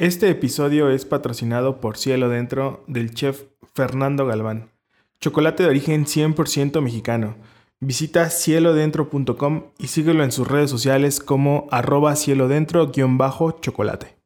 [0.00, 3.42] Este episodio es patrocinado por Cielo Dentro del chef
[3.74, 4.70] Fernando Galván.
[5.20, 7.36] Chocolate de origen 100% mexicano.
[7.80, 14.19] Visita cielodentro.com y síguelo en sus redes sociales como arroba cielodentro-chocolate.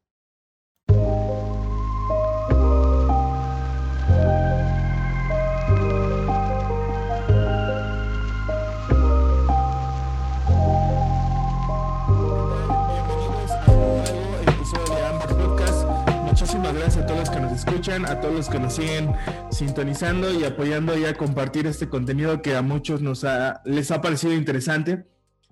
[17.87, 19.13] A todos los que nos siguen
[19.51, 23.23] sintonizando y apoyando y a compartir este contenido que a muchos nos
[23.63, 25.05] les ha parecido interesante.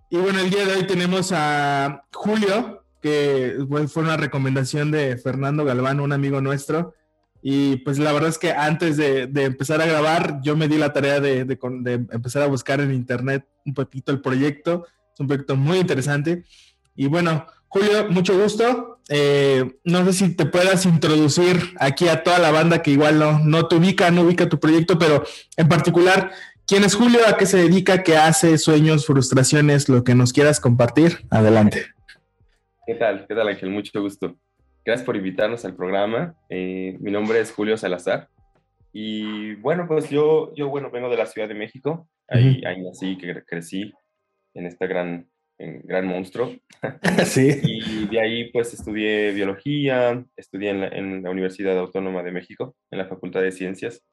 [0.09, 3.55] Y bueno, el día de hoy tenemos a Julio, que
[3.88, 6.95] fue una recomendación de Fernando Galván, un amigo nuestro.
[7.43, 10.91] Y pues la verdad es que antes de, empezar a grabar, yo me di la
[10.91, 14.88] tarea de, de, empezar a buscar en internet un poquito el proyecto.
[15.13, 16.45] Es un proyecto muy interesante.
[16.95, 18.92] Y bueno, Julio, mucho gusto.
[19.09, 23.39] Eh, no sé si te puedas introducir aquí a toda la banda que igual no,
[23.39, 25.23] no te ubica, no ubica tu proyecto, pero
[25.58, 26.31] en particular,
[26.66, 27.19] ¿quién es Julio?
[27.27, 28.03] ¿A qué se dedica?
[28.03, 28.58] ¿Qué hace?
[28.58, 29.05] ¿Sueños?
[29.05, 29.89] ¿Frustraciones?
[29.89, 31.25] Lo que nos quieras compartir.
[31.30, 31.86] Adelante.
[32.86, 33.25] ¿Qué tal?
[33.27, 33.69] ¿Qué tal, Ángel?
[33.69, 34.36] Mucho gusto.
[34.86, 36.36] Gracias por invitarnos al programa.
[36.49, 38.30] Eh, mi nombre es Julio Salazar.
[38.92, 42.08] Y bueno, pues yo, yo bueno, vengo de la Ciudad de México.
[42.27, 43.92] Ahí, ahí nací, que crecí
[44.53, 45.27] en esta gran
[45.83, 46.56] gran monstruo.
[47.25, 47.50] Sí.
[47.64, 53.05] Y de ahí pues estudié biología, estudié en la, Universidad Autónoma de México, en la
[53.05, 54.03] Facultad de Ciencias,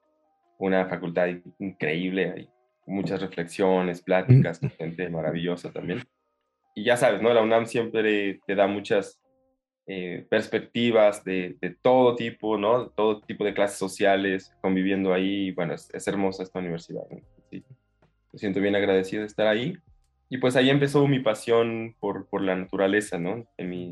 [0.59, 2.49] una facultad increíble, hay
[2.87, 6.03] muchas reflexiones, pláticas, gente maravillosa también.
[6.75, 7.33] Y ya sabes, ¿no?
[7.33, 9.21] La UNAM siempre te da muchas
[9.87, 12.91] eh, perspectivas de, de, todo tipo, ¿no?
[12.91, 15.51] Todo tipo de clases sociales, conviviendo ahí.
[15.53, 17.03] Bueno, es, hermosa esta universidad.
[17.51, 17.65] Sí.
[18.33, 19.77] Me siento bien agradecido de estar ahí
[20.33, 23.45] y pues ahí empezó mi pasión por, por la naturaleza, ¿no?
[23.59, 23.91] En, mi,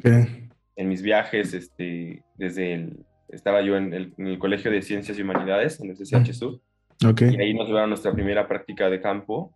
[0.77, 5.81] en mis viajes, este, desde el, estaba yo en el, Colegio de Ciencias y Humanidades,
[5.81, 6.61] en el CCH Sur,
[7.05, 7.35] okay.
[7.35, 9.53] y ahí nos llevaron nuestra primera práctica de campo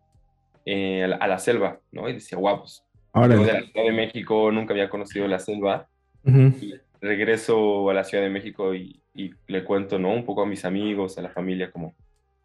[0.66, 2.08] eh, a, la, selva, ¿no?
[2.08, 5.88] Y decía, guapos, pues, de la Ciudad de México, nunca había conocido la selva,
[6.24, 10.12] y regreso a la Ciudad de México y, y, le cuento, ¿no?
[10.12, 11.94] Un poco a mis amigos, a la familia, como,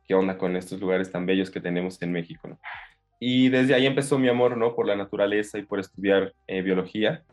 [0.08, 2.59] ¿qué onda con estos lugares tan bellos que tenemos en México, ¿no?
[3.20, 4.76] Y desde ahí empezó mi amor, ¿no?
[4.76, 7.24] Por la naturaleza y por estudiar eh, biología.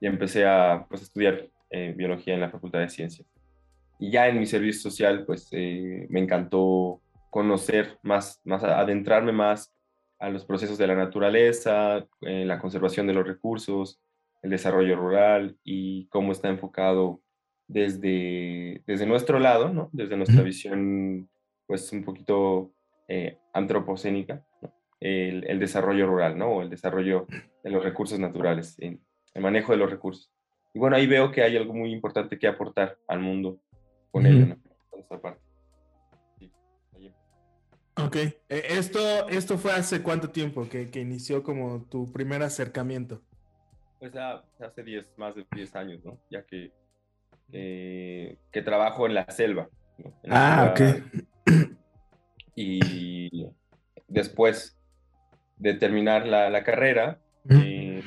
[0.00, 3.28] Y empecé a pues, estudiar eh, biología en la Facultad de Ciencias.
[3.98, 9.74] Y ya en mi servicio social, pues eh, me encantó conocer más, más, adentrarme más
[10.18, 14.00] a los procesos de la naturaleza, la conservación de los recursos,
[14.42, 17.22] el desarrollo rural y cómo está enfocado
[17.66, 19.88] desde, desde nuestro lado, ¿no?
[19.92, 21.30] Desde nuestra visión,
[21.66, 22.72] pues un poquito
[23.54, 24.44] antropocénica,
[25.00, 25.06] ¿no?
[25.08, 26.48] el, desarrollo rural, ¿no?
[26.48, 27.26] O el desarrollo
[27.62, 29.00] de los recursos naturales, el
[29.40, 30.30] manejo de los recursos.
[30.72, 33.60] Y bueno, ahí veo que hay algo muy importante que aportar al mundo
[34.10, 34.56] con ello, ¿no?
[34.88, 35.42] Con esta parte.
[37.96, 43.20] Ok, e, esto, esto fue hace cuánto tiempo que, que inició como tu primer acercamiento?
[43.98, 46.18] Pues hace 10, más de 10 años, ¿no?
[46.30, 46.72] Ya que,
[47.50, 49.68] que trabajo en la selva.
[50.28, 50.80] ah, ok.
[52.54, 53.46] Y
[54.08, 54.79] después
[55.60, 58.02] de terminar la, carrera, eh,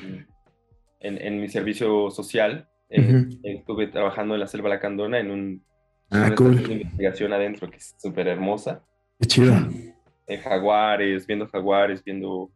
[1.00, 5.64] en, mi servicio social, eh, estuve trabajando en la selva lacandona en un,
[6.10, 8.82] ah, una investigación adentro que es súper hermosa.
[9.20, 9.54] Qué chido.
[10.26, 12.50] En jaguares, viendo jaguares, viendo,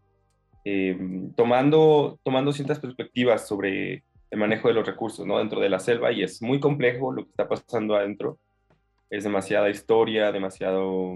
[0.65, 0.99] eh,
[1.37, 5.39] tomando, tomando ciertas perspectivas sobre el manejo de los recursos ¿no?
[5.39, 8.39] dentro de la selva y es muy complejo lo que está pasando adentro.
[9.11, 11.15] Es demasiada historia, demasiado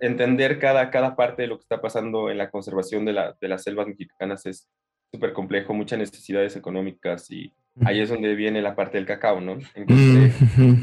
[0.00, 3.48] entender cada, cada parte de lo que está pasando en la conservación de, la, de
[3.48, 4.68] las selvas mexicanas es
[5.12, 7.52] súper complejo, muchas necesidades económicas y
[7.84, 9.58] ahí es donde viene la parte del cacao, ¿no?
[9.74, 10.34] Entonces,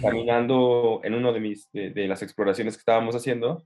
[0.02, 3.64] caminando en uno de, mis, de, las exploraciones que estábamos haciendo,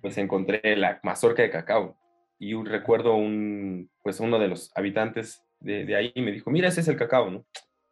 [0.00, 1.96] pues encontré la mazorca de cacao
[2.38, 6.80] y recuerdo un, pues uno de los habitantes de, de, ahí me dijo, mira, ese
[6.82, 7.44] es el cacao, ¿no?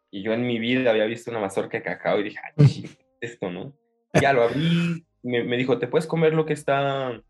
[0.09, 2.89] Y yo en mi vida había visto una mazorca de cacao y dije, ay,
[3.19, 3.73] esto, ¿no?
[4.21, 7.21] Ya lo abrí, me, dijo, te puedes comer lo que está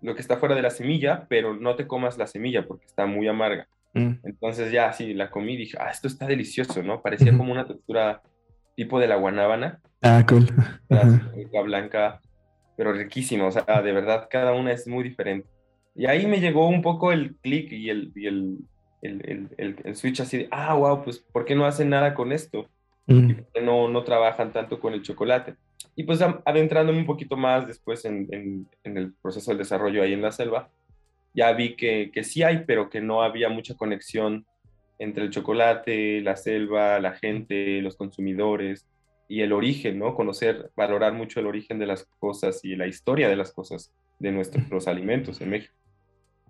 [0.00, 3.06] lo que está fuera de la semilla, pero no te comas la semilla porque está
[3.06, 3.68] muy amarga.
[3.94, 4.14] Mm.
[4.24, 7.02] Entonces ya sí, la comí y dije, ah, esto está delicioso, ¿no?
[7.02, 8.20] Parecía como una textura
[8.74, 9.80] tipo de la guanábana.
[10.00, 10.48] Ah, cool.
[10.88, 12.20] La blanca,
[12.76, 15.48] pero riquísima, o sea, de verdad cada una es muy diferente.
[15.94, 18.58] Y ahí me llegó un poco el clic y, el, y el,
[19.02, 22.32] el, el, el, switch así de, ah, wow, pues ¿por qué no hacen nada con
[22.32, 22.66] esto?
[23.06, 23.30] Mm.
[23.30, 25.54] ¿Y por qué no, no trabajan tanto con el chocolate?
[25.94, 30.22] Y pues adentrándome un poquito más después en, en, el proceso del desarrollo ahí en
[30.22, 30.70] la selva,
[31.34, 34.46] ya vi que, que, sí hay, pero que no había mucha conexión
[34.98, 38.86] entre el chocolate, la selva, la gente, los consumidores
[39.28, 40.14] y el origen, ¿no?
[40.14, 44.30] Conocer, valorar mucho el origen de las cosas y la historia de las cosas de
[44.30, 45.74] nuestros alimentos en México.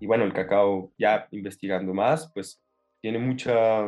[0.00, 2.60] Y bueno, el cacao, ya investigando más, pues
[3.00, 3.86] tiene mucha,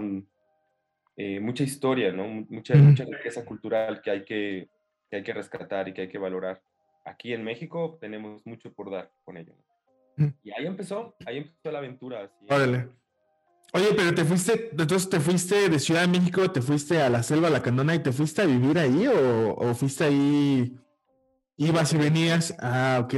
[1.16, 2.26] eh, mucha historia, ¿no?
[2.48, 4.68] Mucha, mucha riqueza cultural que hay que,
[5.14, 6.60] que hay que rescatar y que hay que valorar.
[7.04, 9.54] Aquí en México tenemos mucho por dar con ello.
[10.42, 12.32] Y ahí empezó, ahí empezó la aventura.
[12.48, 12.88] Órale.
[13.72, 17.22] Oye, pero te fuiste, entonces te fuiste de Ciudad de México, te fuiste a la
[17.22, 20.76] selva, la Candona y te fuiste a vivir ahí o, o fuiste ahí,
[21.56, 22.54] ibas y venías.
[22.60, 23.14] Ah, ok.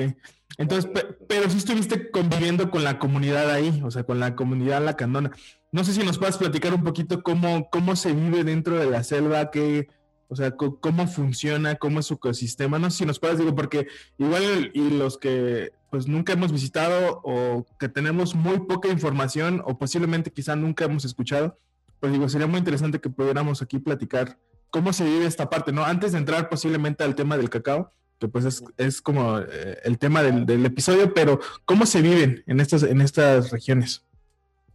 [0.58, 0.90] Entonces,
[1.28, 5.30] pero sí estuviste conviviendo con la comunidad ahí, o sea, con la comunidad La Candona.
[5.72, 9.02] No sé si nos puedes platicar un poquito cómo, cómo se vive dentro de la
[9.02, 9.88] selva, qué,
[10.28, 12.78] o sea, cómo funciona, cómo es su ecosistema.
[12.78, 13.86] No sé si nos puedes, digo, porque
[14.18, 19.78] igual y los que pues nunca hemos visitado o que tenemos muy poca información o
[19.78, 21.58] posiblemente quizá nunca hemos escuchado,
[22.00, 24.38] pues digo, sería muy interesante que pudiéramos aquí platicar
[24.70, 25.84] cómo se vive esta parte, ¿no?
[25.84, 30.22] Antes de entrar posiblemente al tema del cacao, que pues es, como eh, el tema
[30.22, 34.04] del, del, episodio, pero ¿cómo se viven en estas, en estas regiones?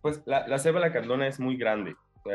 [0.01, 1.95] Pues la, la selva lacandona es muy grande.
[2.23, 2.29] O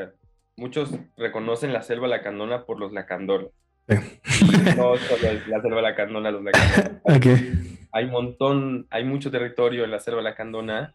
[0.56, 3.50] muchos reconocen la selva lacandona por los lacandones.
[3.88, 7.02] no solo la selva lacandona, los lacandones.
[7.92, 10.94] Hay un montón, hay mucho territorio en la selva lacandona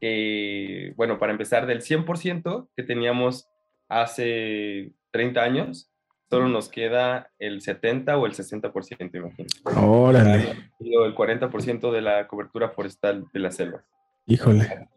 [0.00, 3.50] que, bueno, para empezar, del 100% que teníamos
[3.88, 5.90] hace 30 años,
[6.30, 9.44] solo nos queda el 70 o el 60%, imagínate.
[9.76, 10.54] Órale.
[10.80, 13.84] El 40% de la cobertura forestal de la selva.
[14.26, 14.88] Híjole.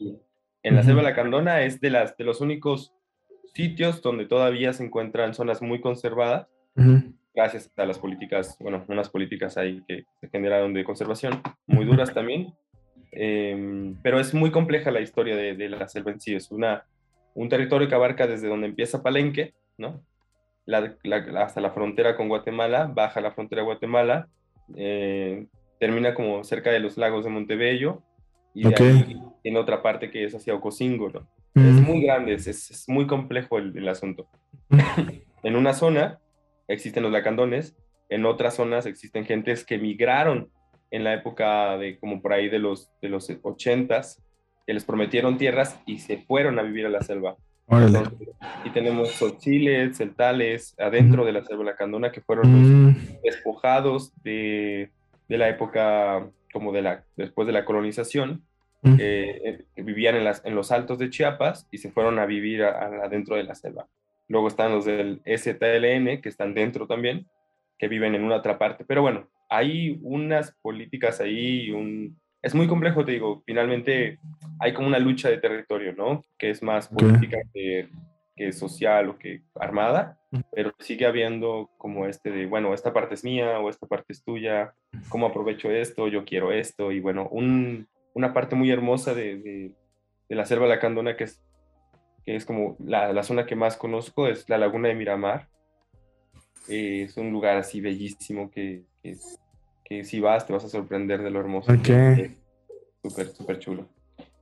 [0.63, 2.93] En la selva lacandona es de, las, de los únicos
[3.53, 6.47] sitios donde todavía se encuentran zonas muy conservadas,
[7.33, 12.13] gracias a las políticas, bueno, unas políticas ahí que se generaron de conservación, muy duras
[12.13, 12.53] también,
[13.11, 16.85] em, pero es muy compleja la historia de, la selva en sí, es una,
[17.33, 20.01] un territorio que abarca desde donde empieza Palenque, ¿no?
[21.37, 24.29] hasta la frontera con Guatemala, baja la frontera de Guatemala,
[24.75, 25.47] eh,
[25.79, 28.03] termina como cerca de los lagos de Montebello,
[28.53, 28.63] y
[29.43, 31.27] en otra parte que es hacia Ocosingo, ¿no?
[31.53, 34.27] Es muy grande, es, es muy complejo el, el asunto.
[35.43, 36.19] en una zona
[36.67, 37.75] existen los lacandones,
[38.09, 40.49] en otras zonas existen gentes que migraron
[40.91, 44.21] en la época de como por ahí de los, de los 80s,
[44.67, 47.37] que les prometieron tierras y se fueron a vivir a la selva.
[48.65, 53.21] y tenemos chiles, celtales, adentro de la selva lacandona que fueron mm.
[53.23, 54.91] despojados de,
[55.29, 58.43] de, la época como de la, después de la colonización
[58.83, 62.63] eh, que vivían en, las, en, los altos de Chiapas y se fueron a vivir
[62.63, 63.87] adentro de la selva.
[64.27, 67.27] Luego están los del STLN, que están dentro también,
[67.77, 68.85] que viven en una otra parte.
[68.85, 72.17] Pero bueno, hay unas políticas ahí, un...
[72.41, 74.19] es muy complejo, te digo, finalmente
[74.59, 76.23] hay como una lucha de territorio, ¿no?
[76.37, 77.89] Que es más política que,
[78.35, 80.17] que social o que armada,
[80.53, 84.23] pero sigue habiendo como este de, bueno, esta parte es mía o esta parte es
[84.23, 84.73] tuya,
[85.09, 86.07] ¿cómo aprovecho esto?
[86.07, 89.75] Yo quiero esto, y bueno, un, una parte muy hermosa de, de,
[90.35, 91.41] la selva lacandona que es,
[92.25, 95.49] que es como la, la, zona que más conozco, es la laguna de Miramar.
[96.69, 98.83] Eh, es un lugar así bellísimo que,
[99.83, 101.73] que, si vas te vas a sorprender de lo hermoso.
[101.73, 102.37] Okay.
[103.03, 103.89] Súper, súper chulo.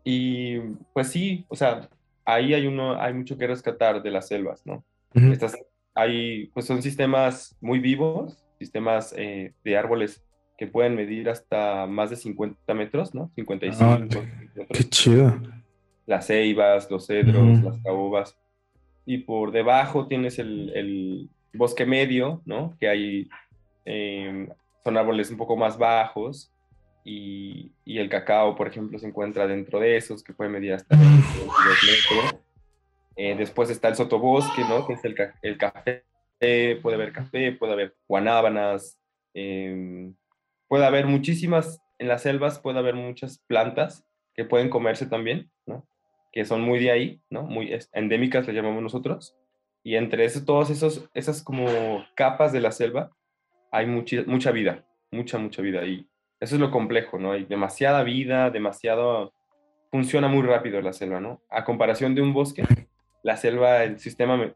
[0.04, 0.60] Y
[0.94, 1.90] pues sí, o sea,
[2.26, 4.84] ahí hay, uno, hay mucho que rescatar de las selvas, ¿no?
[5.14, 5.58] Estas,
[5.96, 10.24] hay, pues son sistemas muy vivos, sistemas eh, de árboles
[10.60, 13.32] que pueden medir hasta más de 50 metros, ¿no?
[13.34, 13.82] 55.
[13.82, 14.06] Ah,
[14.74, 15.40] qué chido.
[16.06, 18.38] Las ceibas, los cedros, las caobas.
[19.06, 22.76] Y por debajo tienes el, el bosque medio, ¿no?
[22.78, 23.30] Que hay,
[23.86, 24.50] em,
[24.84, 26.52] son árboles un poco más bajos.
[27.06, 30.98] Y, y, el cacao, por ejemplo, se encuentra dentro de esos, que puede medir hasta
[30.98, 31.48] 22
[31.88, 32.42] metros.
[33.16, 34.86] Eh, después está el sotobosque, ¿no?
[34.86, 36.04] Que es el, el café.
[36.38, 39.00] Puede haber café, puede haber guanábanas,
[39.34, 40.12] eh,
[40.70, 45.86] puede haber muchísimas, en las selvas puede haber muchas plantas que pueden comerse también, ¿no?
[46.32, 47.44] Que son muy de ahí, ¿no?
[47.44, 49.36] Muy endémicas, le llamamos nosotros.
[49.84, 51.68] Y entre eso, todas esos, esas como
[52.16, 53.12] capas de la selva,
[53.72, 55.84] hay mucha, mucha vida, mucha, mucha vida.
[55.86, 56.08] Y
[56.40, 57.34] eso es lo complejo, ¿no?
[57.34, 59.34] Hay demasiada vida, demasiado...
[59.92, 61.42] Funciona muy rápido la selva, ¿no?
[61.50, 62.64] A comparación de un bosque,
[63.24, 64.54] la selva, el sistema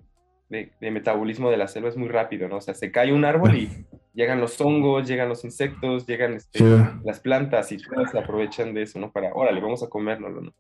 [0.54, 2.58] de, de metabolismo de la selva es muy rápido, ¿no?
[2.58, 3.70] O sea, se cae un árbol y
[4.14, 6.64] llegan los hongos, llegan los insectos, llegan este,
[7.04, 9.12] las plantas y todos se aprovechan de eso, ¿no?
[9.12, 10.54] Para, órale, vamos a comérnoslo, ¿no?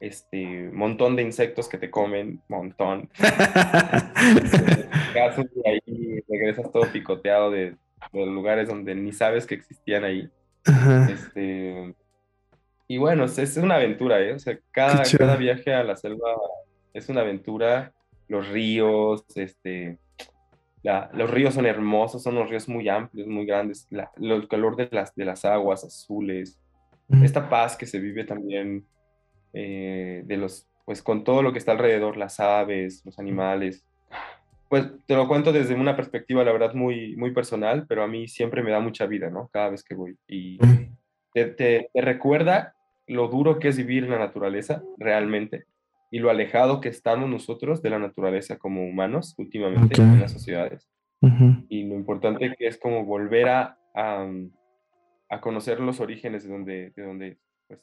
[0.00, 3.08] Este, montón de insectos que te comen, montón.
[5.14, 7.76] y ahí regresas todo picoteado de,
[8.12, 10.30] de, lugares donde ni sabes que existían ahí.
[11.10, 11.94] Este,
[12.88, 14.32] y bueno, es, una aventura, ¿eh?
[14.32, 16.30] O sea, cada, cada viaje a la selva
[16.94, 17.92] es una aventura.
[18.30, 19.98] Los ríos, este,
[21.12, 23.88] los ríos son hermosos, son unos ríos muy amplios, muy grandes.
[23.90, 26.58] el color de las, de las aguas azules,
[27.24, 28.86] esta paz que se vive también
[29.52, 33.84] eh, de los, pues con todo lo que está alrededor, las aves, los animales.
[34.68, 38.28] Pues te lo cuento desde una perspectiva, la verdad, muy, muy personal, pero a mí
[38.28, 39.50] siempre me da mucha vida, ¿no?
[39.52, 40.16] Cada vez que voy.
[40.28, 40.58] Y
[41.34, 42.76] te, te, recuerda
[43.08, 45.64] lo duro que es vivir en la naturaleza, realmente,
[46.10, 50.88] y lo alejado que estamos nosotros de la naturaleza como humanos últimamente en las sociedades.
[51.68, 57.02] Y lo importante que es como volver a, a, conocer los orígenes de donde, de
[57.02, 57.38] donde
[57.68, 57.80] pues,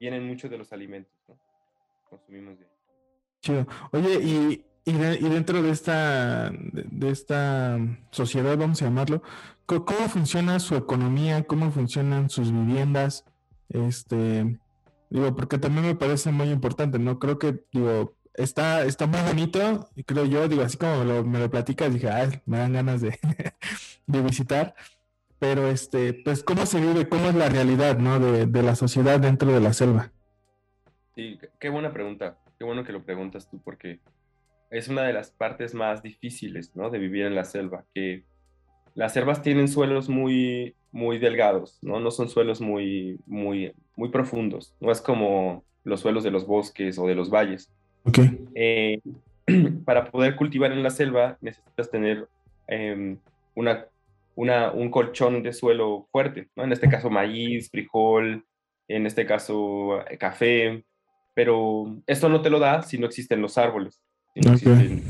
[0.00, 1.38] vienen muchos de los alimentos, ¿no?
[2.10, 2.66] Consumimos de
[3.40, 3.66] Chido.
[3.92, 7.78] Oye, y, y, dentro de esta, de, esta
[8.10, 9.22] sociedad, vamos a llamarlo,
[9.66, 11.44] ¿cómo, funciona su economía?
[11.44, 13.24] ¿Cómo funcionan sus viviendas?
[13.68, 14.58] Este,
[15.10, 17.18] digo, porque también me parece muy importante, ¿no?
[17.18, 21.24] Creo que, digo, está, está muy bonito, y creo yo, digo, así como me lo,
[21.24, 23.18] me lo platicas, dije, ay, me dan ganas de,
[24.06, 24.74] de visitar,
[25.38, 27.08] pero este, pues, ¿cómo se vive?
[27.08, 28.18] ¿Cómo es la realidad, ¿no?
[28.18, 30.12] De, de la sociedad dentro de la selva.
[31.14, 32.38] Sí, qué buena pregunta.
[32.58, 34.00] Qué bueno que lo preguntas tú porque
[34.70, 36.90] es una de las partes más difíciles, ¿no?
[36.90, 38.24] De vivir en la selva, que
[38.94, 42.00] las selvas tienen suelos muy, muy delgados, ¿no?
[42.00, 44.74] No son suelos muy, muy, muy profundos.
[44.80, 47.70] No es como los suelos de los bosques o de los valles.
[48.04, 48.38] Okay.
[48.54, 49.00] Eh,
[49.84, 52.28] para poder cultivar en la selva necesitas tener
[52.68, 53.18] em,
[53.54, 53.86] una,
[54.36, 56.64] una, un colchón de suelo fuerte, ¿no?
[56.64, 58.44] En este caso maíz, frijol,
[58.88, 60.84] en este caso eh, café,
[61.34, 64.00] pero esto no te lo da si no existen los árboles.
[64.36, 65.02] Entonces,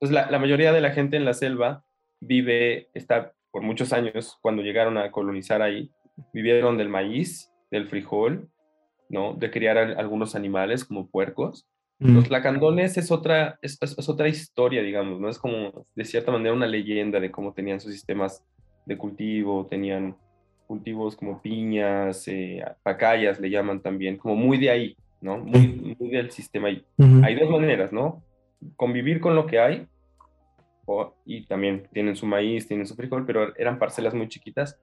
[0.00, 1.85] la, la, mayoría de la gente en la selva
[2.20, 5.90] vive, está por muchos años, cuando llegaron a colonizar ahí,
[6.32, 8.48] vivieron del maíz, del frijol,
[9.08, 9.34] ¿no?
[9.34, 11.66] De criar algunos animales como puercos.
[11.98, 15.30] Los lacandones es otra, es, es, otra historia, digamos, ¿no?
[15.30, 18.44] Es como, de cierta manera, una leyenda de cómo tenían sus sistemas
[18.84, 20.14] de cultivo, tenían
[20.66, 25.38] cultivos como piñas, eh, pacayas, le llaman también, como muy de ahí, ¿no?
[25.38, 26.84] Muy, muy del sistema ahí.
[27.22, 28.22] Hay dos maneras, ¿no?
[28.76, 29.86] Convivir con lo que hay,
[30.86, 34.78] o, y también tienen su maíz, tienen su frijol, pero eran parcelas muy chiquitas.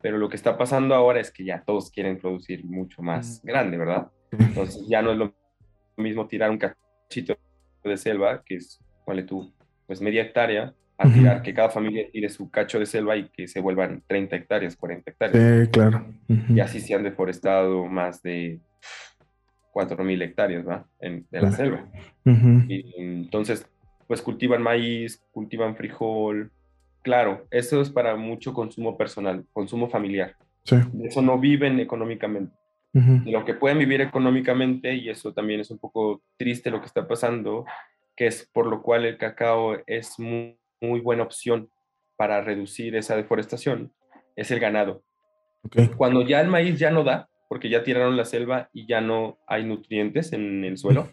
[0.00, 3.76] Pero lo que está pasando ahora es que ya todos quieren producir mucho más grande,
[3.76, 4.12] ¿verdad?
[4.38, 5.34] Entonces ya no es lo
[5.96, 7.36] mismo tirar un cachito
[7.82, 9.52] de selva, que es, vale tú,
[9.86, 13.46] pues media hectárea, a tirar que cada familia tire su cacho de selva y que
[13.46, 15.66] se vuelvan 30 hectáreas, 40 hectáreas.
[15.66, 16.04] Sí, claro.
[16.48, 18.58] Y así se han deforestado más de
[19.72, 20.86] 4.000 hectáreas ¿va?
[20.98, 21.86] En, de la selva.
[22.24, 23.64] y, entonces,
[24.08, 26.50] pues cultivan maíz, cultivan frijol.
[27.02, 30.34] Claro, eso es para mucho consumo personal, consumo familiar.
[30.64, 30.76] Sí.
[31.04, 32.52] eso no viven económicamente.
[32.92, 36.86] De lo que pueden vivir económicamente, y eso también es un poco triste lo que
[36.86, 37.64] está pasando,
[38.16, 41.70] que es por lo cual el cacao es muy, muy buena opción
[42.16, 43.92] para reducir esa deforestación,
[44.34, 45.04] es el ganado.
[45.62, 45.88] Okay.
[45.96, 49.38] Cuando ya el maíz ya no da, porque ya tiraron la selva y ya no
[49.46, 51.08] hay nutrientes en el suelo,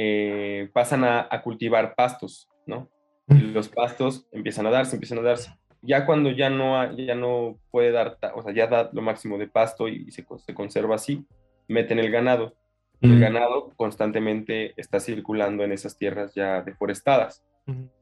[0.00, 2.88] eh, pasan a, cultivar pastos, ¿no?
[3.30, 5.50] Y los pastos empiezan a darse, empiezan a darse.
[5.82, 9.48] Ya cuando ya no, ya no puede dar, o sea, ya da lo máximo de
[9.48, 11.26] pasto y, se, se, conserva así,
[11.66, 12.54] meten el ganado.
[13.00, 17.44] El ganado constantemente está circulando en esas tierras ya deforestadas.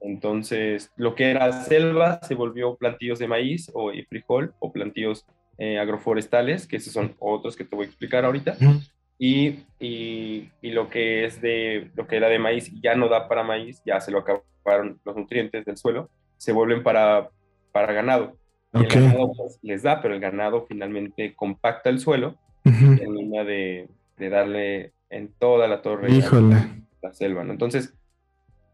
[0.02, 5.24] Entonces, lo que era selva se volvió plantíos de maíz o frijol o plantíos
[5.56, 8.58] eh, agroforestales, que esos son otros que te voy a explicar ahorita.
[9.18, 13.28] Y, y, y, lo que es de lo que era de maíz ya no da
[13.28, 17.30] para maíz, ya se lo acabaron los nutrientes del suelo, se vuelven para,
[17.72, 18.36] para ganado.
[18.74, 23.88] el ganado pues, les da, pero el ganado finalmente compacta el suelo y termina de,
[24.18, 26.08] de, darle en toda la torre
[27.02, 27.42] la selva.
[27.42, 27.52] ¿no?
[27.52, 27.94] Entonces,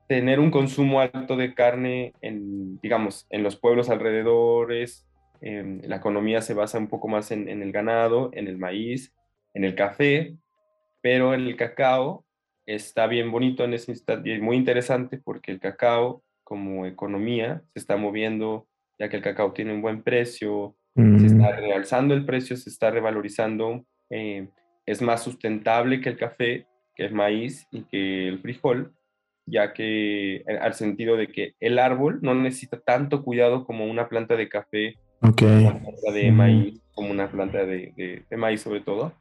[0.08, 5.06] tener un consumo alto de carne en, digamos, en los pueblos alrededores,
[5.42, 9.12] Em, la economía se basa un poco más en, el ganado, en el maíz,
[9.54, 10.36] en el café,
[11.00, 12.24] pero el cacao
[12.66, 17.80] está bien bonito en ese instante y muy interesante porque el cacao como economía se
[17.80, 18.66] está moviendo,
[18.98, 21.60] ya que el cacao tiene un buen precio, se está mm.
[21.60, 24.48] realzando el precio, se está revalorizando, eh,
[24.84, 28.92] es más sustentable que el café, que el maíz y que el frijol,
[29.46, 34.08] ya que eh, al sentido de que el árbol no necesita tanto cuidado como una
[34.08, 39.12] planta de café una planta de maíz, como una planta de, de, maíz sobre todo.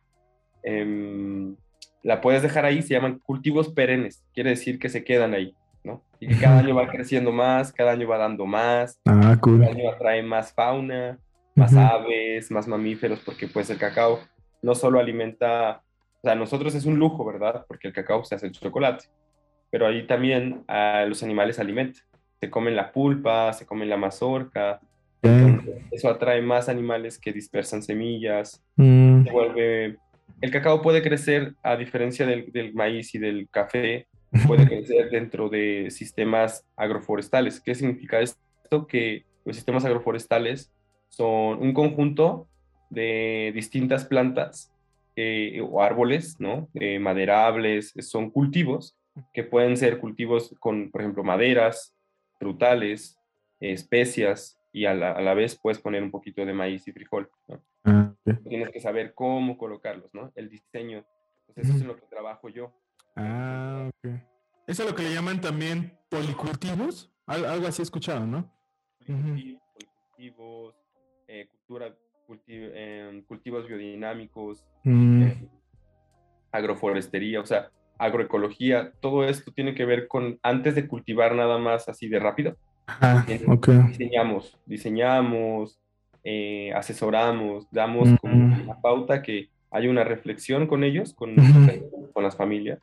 [0.63, 1.55] Em,
[2.03, 6.01] la puedes dejar ahí, se llaman cultivos perennes, quiere decir que se quedan ahí, ¿no?
[6.19, 9.89] Y que cada año va creciendo más, cada año va dando más, ah, cada año
[9.89, 11.19] atrae más fauna,
[11.55, 14.19] más aves, más mamíferos, porque pues el cacao
[14.61, 15.81] no solo alimenta,
[16.21, 17.65] o sea, nosotros es un lujo, ¿verdad?
[17.67, 19.05] Porque el cacao se hace el chocolate,
[19.69, 22.03] pero ahí también a los animales alimentan.
[22.39, 24.79] Se comen la pulpa, se comen la mazorca,
[25.91, 28.63] eso atrae más animales que dispersan semillas.
[28.75, 29.25] Mm.
[29.31, 29.97] vuelve...
[30.41, 34.07] El cacao puede crecer, a diferencia del, del, maíz y del café,
[34.47, 37.59] puede crecer dentro de sistemas agroforestales.
[37.59, 38.87] ¿Qué significa esto?
[38.87, 40.71] Que los sistemas agroforestales
[41.09, 42.47] son un conjunto
[42.89, 44.71] de distintas plantas
[45.15, 46.69] eh, o árboles, ¿no?
[46.73, 48.97] Eh, maderables, son cultivos
[49.33, 51.95] que pueden ser cultivos con, por ejemplo, maderas,
[52.39, 53.17] frutales,
[53.59, 57.29] especias, y a la, vez puedes poner un poquito de maíz y frijol.
[57.47, 57.63] ¿no?
[57.83, 58.13] Ah,
[58.47, 60.31] Tienes que saber cómo colocarlos, ¿no?
[60.35, 61.05] El diseño.
[61.45, 62.73] Pues eso es lo que trabajo yo.
[63.15, 64.11] Ah, ok.
[64.67, 67.11] Eso es lo que le llaman también policultivos.
[67.25, 68.49] algo así he escuchado, ¿no?
[69.05, 70.75] Policultivos,
[71.27, 71.93] eh, cultura,
[72.47, 75.23] em, cultivos biodinámicos, mm.
[75.23, 75.49] eh,
[76.51, 81.89] agroforestería, o sea, agroecología, todo esto tiene que ver con antes de cultivar nada más
[81.89, 82.57] así de rápido,
[83.87, 85.79] Diseñamos, diseñamos,
[86.23, 91.35] eh, asesoramos, damos como una pauta que haya una reflexión con ellos, con,
[92.13, 92.79] con las familias,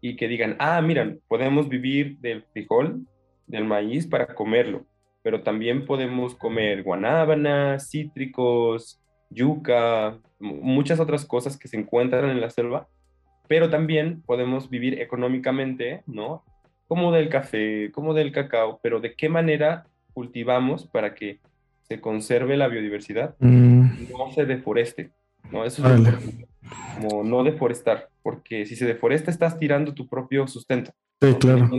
[0.00, 3.06] y que digan, ah, miran, podemos vivir del frijol,
[3.46, 4.84] del maíz para comerlo,
[5.22, 12.50] pero también podemos comer guanábanas, cítricos, yuca, muchas otras cosas que se encuentran en la
[12.50, 12.88] selva,
[13.48, 16.44] pero también podemos vivir económicamente, ¿no?
[16.92, 21.40] Como del café, como del cacao, pero de qué manera cultivamos para que
[21.84, 23.84] se conserve la biodiversidad mm.
[23.98, 25.10] y no se deforeste,
[25.50, 25.64] ¿no?
[25.64, 26.46] Eso es
[26.94, 30.90] como no deforestar, porque si se deforesta estás tirando tu propio sustento.
[31.22, 31.70] Sí, claro.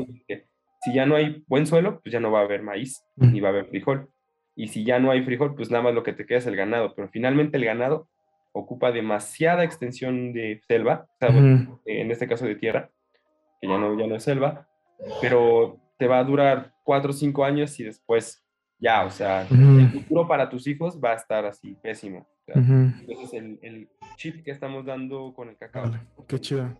[0.81, 3.49] Si ya no hay buen suelo, pues ya no va a haber maíz, ni va
[3.49, 4.09] a haber frijol.
[4.55, 6.55] Y si ya no hay frijol, pues nada más lo que te queda es el
[6.55, 6.95] ganado.
[6.95, 8.07] Pero finalmente el ganado
[8.51, 12.89] ocupa demasiada extensión de selva, en este caso de tierra,
[13.61, 14.67] que ya no, ya no es selva,
[15.21, 18.43] pero te va a durar cuatro o cinco años y después
[18.77, 22.27] ya, o sea, el futuro para tus hijos va a estar así, pésimo.
[22.47, 25.91] Entonces, el, el, chip que estamos dando con el cacao.
[26.27, 26.77] qué chido.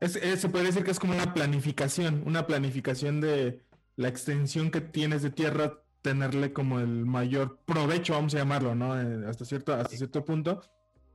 [0.00, 3.60] Es, se puede decir que es como una planificación, una planificación de
[3.96, 9.00] la extensión que tienes de tierra, tenerle como el mayor provecho, vamos a llamarlo, ¿no?
[9.00, 10.62] Eh, hasta cierto, hasta cierto punto.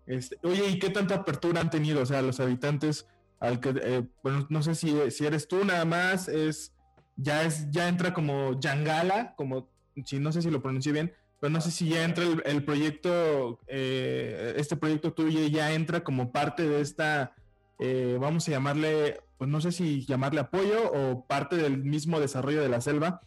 [0.06, 2.02] Este, oye, ¿y qué tanta apertura han tenido?
[2.02, 3.08] O sea, los habitantes
[3.40, 6.74] al que, eh, bueno, no sé si, si, eres tú nada más, es,
[7.16, 9.68] ya es, ya entra como Yangala, como,
[10.06, 13.60] si no sé si lo pronuncié bien, pero no sé si ya entra el, proyecto,
[13.68, 17.34] eh, este proyecto tuyo ya entra como parte de esta,
[17.80, 22.62] eh, vamos a llamarle, pues no sé si llamarle apoyo o parte del mismo desarrollo
[22.62, 23.22] de la selva.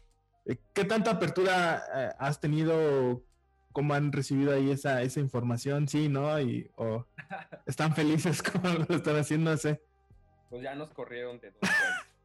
[0.72, 3.22] ¿Qué tanta apertura has tenido?
[3.72, 5.86] ¿Cómo han recibido ahí esa, esa información?
[5.86, 6.40] Sí, ¿no?
[6.40, 7.04] Y, o
[7.66, 9.82] están felices como lo están haciendo, no sé
[10.48, 11.60] pues ya nos corrieron de dos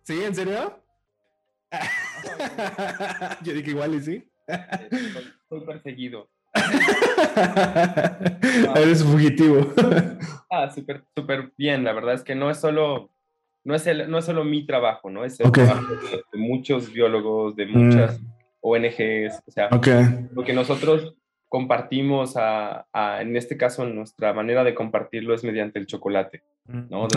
[0.04, 0.24] ¿Sí?
[0.24, 0.80] ¿En serio?
[3.44, 4.30] Yo dije igual y sí.
[5.50, 6.30] Soy, perseguido.
[8.76, 9.74] Eres fugitivo.
[10.52, 11.84] ah, súper, súper bien.
[11.84, 13.12] La verdad es que no es solo,
[13.64, 15.24] no es, el, no es solo mi trabajo, ¿no?
[15.24, 18.26] Es el trabajo de, muchos biólogos, de muchas mm.
[18.62, 19.42] ONGs.
[19.48, 19.70] O sea,
[20.34, 21.16] lo que nosotros
[21.54, 22.88] compartimos a,
[23.22, 26.42] en este caso, nuestra manera de compartirlo es mediante el chocolate.
[26.66, 27.08] Mm, ¿no?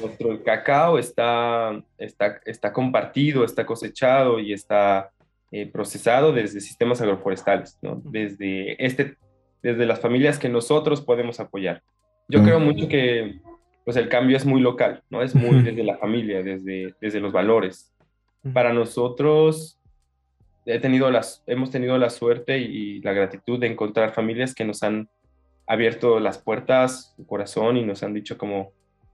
[0.00, 5.10] nuestro cacao está, está, está compartido, está cosechado y está
[5.52, 8.00] eh, procesado desde sistemas agroforestales, ¿no?
[8.06, 9.18] desde, este,
[9.62, 11.82] desde las familias que nosotros podemos apoyar.
[12.26, 13.38] Yo creo mucho que
[13.84, 15.20] pues, el cambio es muy local, ¿no?
[15.20, 17.92] es muy desde la familia, desde, desde los valores.
[18.54, 19.77] Para nosotros,
[20.68, 24.82] he tenido las, hemos tenido la suerte y la gratitud de encontrar familias que nos
[24.82, 25.08] han
[25.66, 28.72] abierto las puertas, su corazón y nos han dicho como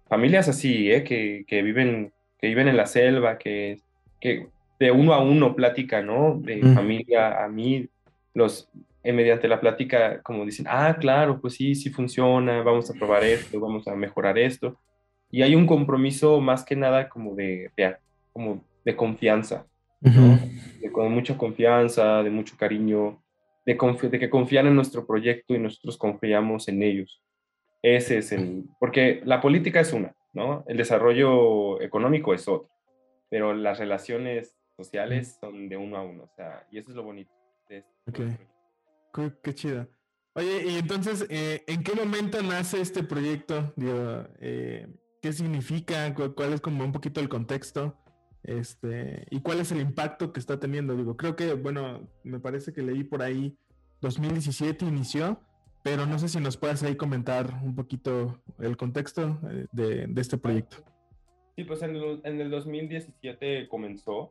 [0.08, 1.04] familias así, ¿eh?
[1.04, 3.80] que, que, viven, que viven en la selva, que,
[4.20, 6.38] que de uno a uno plática, ¿no?
[6.40, 7.88] De familia a mí,
[8.34, 8.68] los,
[9.02, 13.22] eh, mediante la plática como dicen, ah, claro, pues sí, sí funciona, vamos a probar
[13.22, 14.76] esto, vamos a mejorar esto.
[15.30, 17.96] Y hay un compromiso más que nada como de, de
[18.32, 19.66] como de confianza,
[20.94, 23.22] con mucha confianza, de mucho cariño,
[23.66, 27.22] de, de, que confían en nuestro proyecto y nosotros confiamos en ellos.
[27.83, 30.64] Ese es el, porque la política es una, ¿no?
[30.66, 32.70] El desarrollo económico es otro,
[33.28, 37.02] pero las relaciones sociales son de uno a uno, o sea, y eso es lo
[37.02, 37.30] bonito.
[37.68, 38.38] De este
[39.42, 39.87] qué, chido.
[40.35, 43.72] Oye, y entonces, eh, ¿en qué momento nace este proyecto?
[44.40, 44.87] Eh,
[45.20, 46.14] ¿Qué significa?
[46.14, 47.96] ¿Cuál es como un poquito el contexto?
[48.44, 50.94] Este, ¿Y cuál es el impacto que está teniendo?
[50.94, 53.57] Digo, creo que, bueno, me parece que leí por ahí
[54.02, 55.40] 2017 inició,
[55.83, 60.37] pero no sé si nos puedes ahí comentar un poquito el contexto eh, de, este
[60.37, 60.76] proyecto.
[61.57, 64.30] Sí, pues en el, en el 2017 comenzó.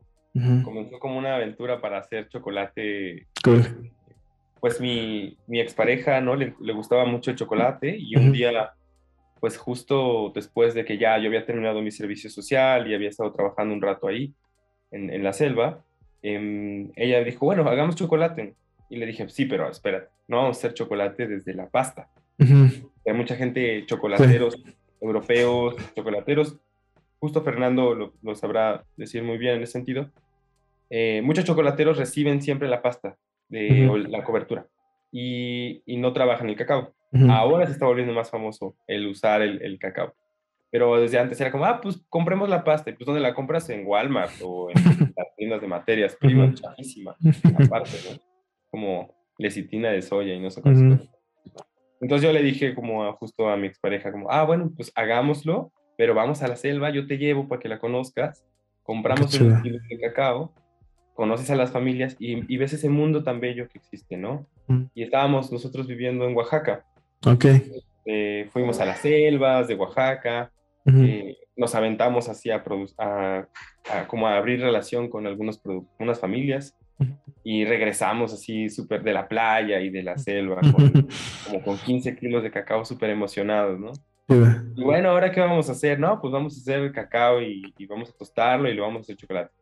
[0.64, 3.28] Comenzó como una aventura para hacer chocolate.
[4.58, 6.34] Pues mi, mi expareja, ¿no?
[6.34, 8.74] Le, le, gustaba mucho el chocolate y un día,
[9.40, 13.32] pues justo después de que ya yo había terminado mi servicio social y había estado
[13.32, 14.32] trabajando un rato ahí,
[14.90, 15.84] en, en la selva,
[16.22, 18.54] em, ella dijo, bueno, hagamos chocolate.
[18.88, 22.08] Y le dije, sí, pero espera, no vamos a hacer chocolate desde la pasta.
[22.38, 24.62] Hay mucha gente, chocolateros
[25.00, 26.56] europeos, chocolateros,
[27.18, 30.10] justo Fernando lo, sabrá decir muy bien en ese sentido,
[30.90, 33.16] eh, muchos chocolateros reciben siempre la pasta
[33.48, 34.66] de la cobertura
[35.12, 36.92] y, y, no trabajan el cacao.
[37.30, 40.12] Ahora se está volviendo más famoso el usar el, el, cacao.
[40.70, 42.90] Pero desde antes era como, ah, pues compremos la pasta.
[42.90, 43.70] ¿Y pues dónde la compras?
[43.70, 44.74] En Walmart o en
[45.16, 47.16] las tiendas de materias primas, chafísima,
[47.64, 48.20] aparte, ¿no?
[48.70, 50.70] Como lecitina de soya y no sé qué.
[52.00, 56.14] Entonces yo le dije como justo a mi expareja, como, ah, bueno, pues hagámoslo pero
[56.14, 58.44] vamos a la selva, yo te llevo para que la conozcas,
[58.82, 60.52] compramos un kilo de cacao,
[61.14, 64.46] conoces a las familias y, ves ese mundo tan bello que existe, ¿no?
[64.66, 64.84] Mm.
[64.94, 66.84] Y estábamos nosotros viviendo en Oaxaca.
[67.26, 67.44] Ok.
[68.06, 70.50] Eh, fuimos a las selvas de Oaxaca,
[70.86, 72.62] eh, nos aventamos así a,
[72.98, 73.46] a,
[74.06, 75.60] como a abrir relación con algunos
[75.98, 76.76] unas familias
[77.42, 80.60] y regresamos así súper de la playa y de la selva,
[81.46, 83.92] como con 15 kilos de cacao súper emocionados, ¿no?
[84.26, 86.00] Y bueno, ¿ahora qué vamos a hacer?
[86.00, 89.02] No, pues vamos a hacer el cacao y, vamos a tostarlo y lo vamos a
[89.02, 89.52] hacer chocolate.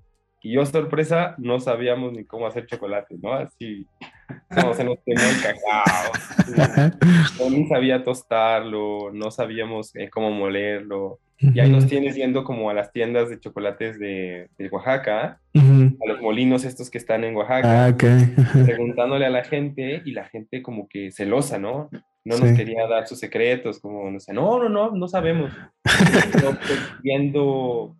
[0.42, 3.32] Y yo, sorpresa, no sabíamos ni cómo hacer chocolate, ¿no?
[3.32, 3.86] Así,
[4.50, 6.92] no, se nos quemó el cacao.
[7.38, 11.20] No, ni sabía tostarlo, no sabíamos eh, cómo molerlo.
[11.38, 16.08] Y ahí nos tienes yendo como a las tiendas de chocolates de, de Oaxaca, a
[16.08, 17.96] los molinos estos que están en Oaxaca, ah,
[18.64, 21.90] preguntándole a la gente y la gente como que celosa, ¿no?
[22.24, 25.52] no nos quería dar sus secretos, como, no sé, no, no, no, no sabemos.
[26.32, 27.96] Pues, viendo,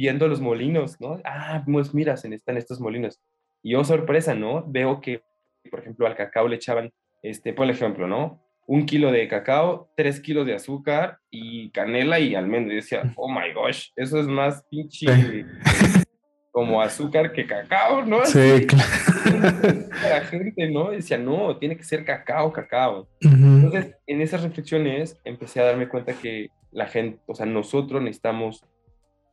[0.00, 1.20] viendo los molinos, ¿no?
[1.24, 3.20] Ah, pues mira, están estos molinos.
[3.62, 4.64] Y yo, sorpresa, ¿no?
[4.66, 5.22] Veo que,
[5.70, 6.90] por ejemplo, al cacao le echaban,
[7.22, 8.42] este, por ejemplo, ¿no?
[8.66, 12.72] Un kilo de cacao, tres kilos de azúcar y canela y almendra.
[12.72, 15.06] Y decía, oh my gosh, eso es más pinche
[16.50, 18.24] como azúcar que cacao, ¿no?
[18.24, 18.88] Sí, claro.
[20.02, 20.92] La gente, ¿no?
[20.92, 23.06] Decía, no, tiene que ser cacao, cacao.
[23.20, 28.64] Entonces, en esas reflexiones empecé a darme cuenta que la gente, o sea, nosotros necesitamos,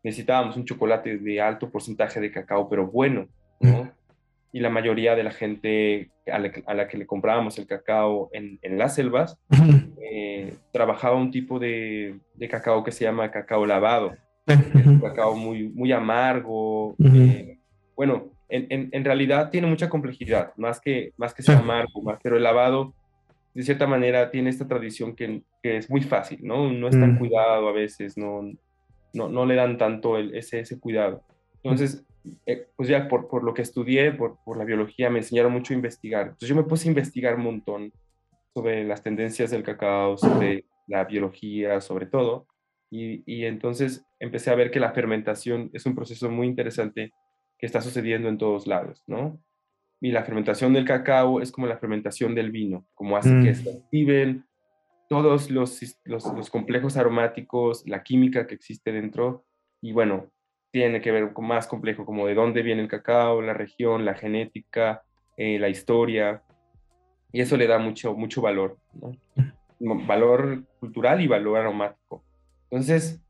[0.07, 3.27] necesitábamos un chocolate de alto porcentaje de cacao, pero bueno,
[3.59, 3.91] ¿no?
[4.53, 6.39] Y la mayoría de la gente a
[6.73, 9.37] la, que le comprábamos el cacao en, en las selvas,
[10.01, 14.15] eh, trabajaba un tipo de, de cacao que se llama cacao lavado
[14.47, 16.95] es un cacao muy, muy amargo.
[16.99, 17.59] Eh,
[17.95, 22.37] bueno, en, en, realidad tiene mucha complejidad, más que, más que ser amargo, más, pero
[22.37, 22.93] el lavado,
[23.53, 26.71] de cierta manera, tiene esta tradición que, que es muy fácil, ¿no?
[26.71, 27.19] No es tan mm.
[27.19, 28.49] cuidado a veces, no,
[29.13, 31.23] no, no le dan tanto el, ese, ese cuidado.
[31.63, 32.05] Entonces,
[32.45, 35.73] eh, pues ya por, por, lo que estudié, por, por la biología, me enseñaron mucho
[35.73, 36.23] a investigar.
[36.23, 37.93] Entonces yo me puse a investigar un montón
[38.53, 42.47] sobre las tendencias del cacao, sobre la biología, sobre todo.
[42.89, 47.11] Y, entonces empecé a ver que la fermentación es un proceso muy interesante
[47.59, 49.39] que está sucediendo en todos lados, ¿no?
[49.99, 53.55] Y la fermentación del cacao es como la fermentación del vino, como hace que mm.
[53.55, 54.45] se activen
[55.07, 59.45] todos los, los, complejos aromáticos, la química que existe dentro,
[59.81, 60.31] y bueno,
[60.71, 64.15] tiene que ver con más complejo, como de dónde viene el cacao, la región, la
[64.15, 65.03] genética,
[65.37, 66.43] eh, la historia,
[67.31, 69.11] y eso le da mucho, mucho valor, ¿no?
[69.79, 72.23] Valor cultural y valor aromático.
[72.63, 73.21] Entonces,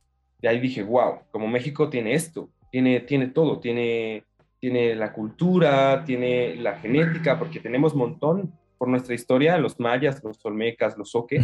[0.42, 4.24] de ahí dije, wow, como México tiene esto, tiene, tiene todo, tiene,
[4.58, 10.44] tiene la cultura, tiene la genética, porque tenemos montón por nuestra historia, los mayas, los
[10.46, 11.44] olmecas, los soques,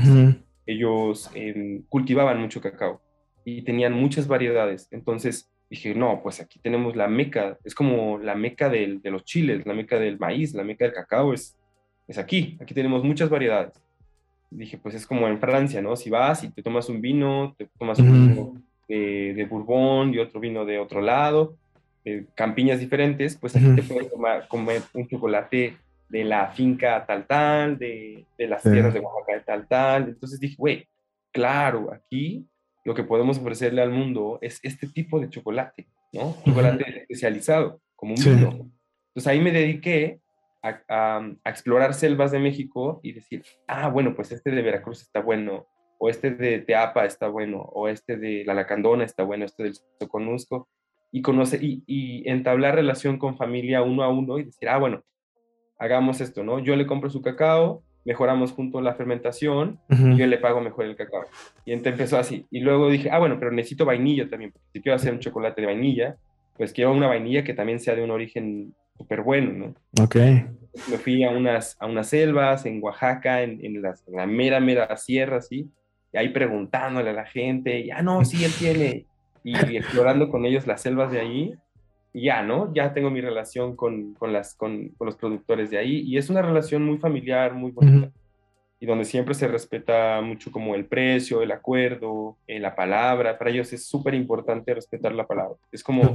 [0.66, 3.02] ellos em, cultivaban mucho cacao
[3.44, 4.88] y tenían muchas variedades.
[4.92, 9.66] Entonces dije, no, pues aquí tenemos la meca, es como la meca de los chiles,
[9.66, 11.58] la meca del maíz, la meca del cacao, es,
[12.08, 13.84] es aquí, aquí tenemos muchas variedades
[14.58, 15.96] dije, pues es como en Francia, ¿no?
[15.96, 18.54] Si vas y te tomas un vino, te tomas un vino
[18.88, 21.56] de, de, Bourbon y otro vino de otro lado,
[22.36, 25.78] campiñas diferentes, pues aquí te puedes tomar, comer un chocolate
[26.14, 30.10] de la finca tal tal, de, de las tierras de Oaxaca de tal tal.
[30.10, 30.88] Entonces dije, güey,
[31.32, 32.48] claro, aquí
[32.86, 36.38] lo que podemos ofrecerle al mundo es este tipo de chocolate, ¿no?
[36.46, 38.50] Chocolate especializado, como un vino.
[39.08, 40.20] Entonces ahí me dediqué
[40.62, 45.66] a, explorar selvas de México y decir, ah, bueno, pues este de Veracruz está bueno,
[45.98, 49.74] o este de Teapa está bueno, o este de La Lacandona está bueno, este del
[50.00, 50.70] Soconusco,
[51.12, 55.04] y, conocer, y, entablar relación con familia uno a uno y decir, ah, bueno,
[55.84, 56.60] hagamos esto, ¿no?
[56.60, 60.96] Yo le compro su cacao, mejoramos junto la fermentación y yo le pago mejor el
[60.96, 61.26] cacao.
[61.66, 62.46] Y entonces empezó así.
[62.52, 64.54] Y luego dije, ah, bueno, pero necesito vainilla también.
[64.72, 66.16] Si quiero hacer un chocolate de vainilla,
[66.58, 70.04] pues quiero una vainilla que también sea de un origen súper bueno, ¿no?
[70.04, 70.16] Ok.
[70.90, 75.38] Me fui a unas, a unas selvas en Oaxaca, en, en, la mera, mera sierra,
[75.38, 75.70] así,
[76.12, 79.06] y ahí preguntándole a la gente, ya no, sí, él tiene,
[79.44, 81.56] y, explorando con ellos las selvas de ahí, y
[82.14, 82.72] ya, ¿no?
[82.74, 86.30] Ya tengo mi relación con, con las, con, con, los productores de ahí, y es
[86.30, 88.12] una relación muy familiar, muy bonita,
[88.80, 93.50] y donde siempre se respeta mucho como el precio, el acuerdo, eh, la palabra, para
[93.50, 95.56] ellos es súper importante respetar la palabra.
[95.72, 96.14] Es como,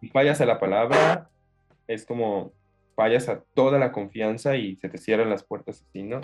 [0.00, 1.28] si fallas a la palabra,
[1.86, 2.52] es como
[2.94, 6.20] fallas a toda la confianza y se te cierran las puertas así, ¿no?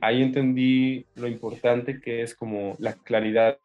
[0.00, 3.58] ahí entendí lo importante que es como la claridad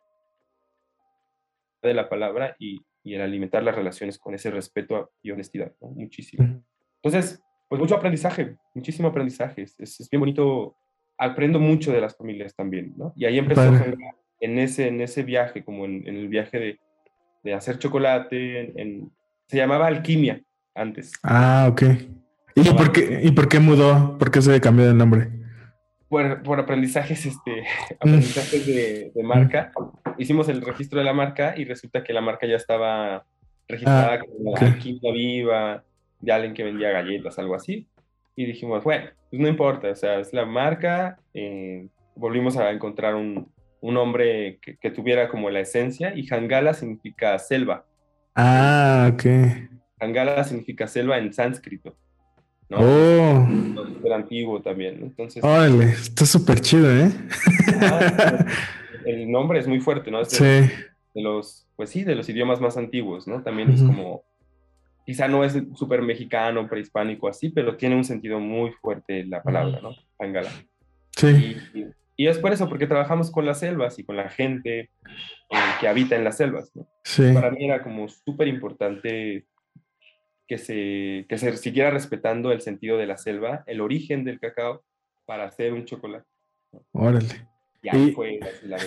[1.84, 2.82] de la palabra y,
[3.14, 5.90] el alimentar las relaciones con ese respeto y honestidad, ¿no?
[5.90, 6.64] Muchísimo.
[7.04, 9.64] Entonces, pues mucho aprendizaje, muchísimo aprendizaje.
[9.64, 10.76] Es, es, bien bonito.
[11.18, 13.14] Aprendo mucho de las familias también, ¿no?
[13.16, 13.62] Y ahí empezó
[14.42, 16.80] en ese, en ese viaje, como en, el viaje de,
[17.44, 19.12] de hacer chocolate, en,
[19.48, 20.42] se llamaba Alquimia
[20.74, 21.14] antes.
[21.24, 21.84] Ah, ok.
[22.56, 24.18] ¿Y por, qué, ¿Y por qué mudó?
[24.18, 25.30] ¿Por qué se cambió de nombre?
[26.08, 27.52] Por, por aprendizajes, este,
[27.92, 27.96] mm.
[28.00, 29.72] aprendizajes de, de, marca.
[30.18, 33.26] Hicimos el registro de la marca y resulta que la marca ya estaba
[33.68, 35.84] registrada ah, como Alquimia Viva,
[36.20, 37.88] de alguien que vendía galletas, algo así.
[38.36, 41.20] Y dijimos, bueno, pues no importa, o sea, es la marca.
[41.34, 43.50] Eh, volvimos a encontrar un,
[43.82, 47.86] un nombre que, que, tuviera como la esencia y Hangala significa selva.
[48.36, 49.26] Ah, ok.
[50.00, 51.96] Angala significa selva en sánscrito.
[52.70, 52.78] ¿no?
[52.80, 53.48] Oh.
[53.88, 55.00] Súper antiguo también.
[55.02, 55.44] Entonces.
[55.44, 57.12] Órale, está súper chido, ¿eh?
[57.82, 58.46] Ah,
[59.06, 60.24] el nombre es muy fuerte, ¿no?
[60.26, 60.44] sí.
[60.44, 63.42] De los, pues sí, de los idiomas más antiguos, ¿no?
[63.42, 64.26] También es como.
[65.06, 69.80] Quizá no es súper mexicano, prehispánico, así, pero tiene un sentido muy fuerte la palabra,
[69.80, 69.92] ¿no?
[70.20, 70.50] Angala.
[71.12, 71.56] Sí.
[72.18, 75.88] Y es por eso, porque trabajamos con las selvas y con la gente eh, que
[75.88, 76.72] habita en las selvas.
[76.76, 76.88] ¿no?
[77.04, 77.32] Sí.
[77.34, 79.46] Para mí era como súper importante
[80.48, 84.84] que se, que se siguiera respetando el sentido de la selva, el origen del cacao,
[85.26, 86.28] para hacer un chocolate.
[86.92, 87.48] Órale.
[87.86, 88.78] Y ahí fue la,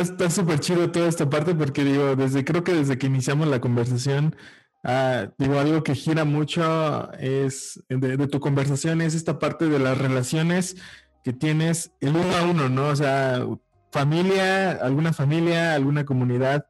[0.00, 3.60] Está súper chido toda esta parte porque digo, desde creo que desde que iniciamos la
[3.60, 4.34] conversación,
[4.82, 9.98] Ah, digo, algo que gira mucho es de, tu conversación es esta parte de las
[9.98, 10.76] relaciones
[11.22, 12.88] que tienes el uno a uno, ¿no?
[12.88, 13.46] O sea,
[13.92, 16.66] familia, alguna familia, alguna comunidad,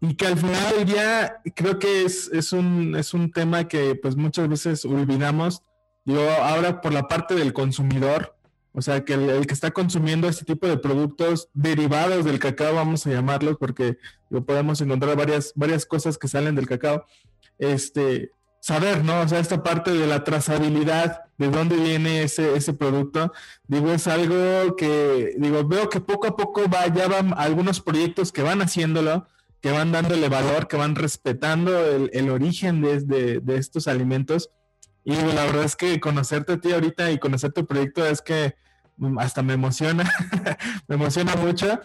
[0.00, 3.96] y que al final del día creo que es, es, un, es un tema que
[3.96, 5.62] pues muchas veces olvidamos,
[6.04, 8.36] digo, ahora por la parte del consumidor,
[8.74, 13.06] o sea, que el, que está consumiendo este tipo de productos derivados del cacao, vamos
[13.06, 13.98] a llamarlos, porque
[14.46, 17.04] podemos encontrar varias, varias cosas que salen del cacao
[17.58, 19.20] este, saber, ¿no?
[19.20, 23.32] O sea, esta parte de la trazabilidad, de dónde viene ese, ese producto,
[23.66, 28.32] digo, es algo que, digo, veo que poco a poco va, ya van algunos proyectos
[28.32, 29.26] que van haciéndolo,
[29.60, 34.50] que van dándole valor, que van respetando el, el origen de, de, estos alimentos.
[35.04, 38.54] Y la verdad es que conocerte a ti ahorita y conocer tu proyecto es que
[39.18, 40.10] hasta me emociona,
[40.88, 41.80] me emociona mucho.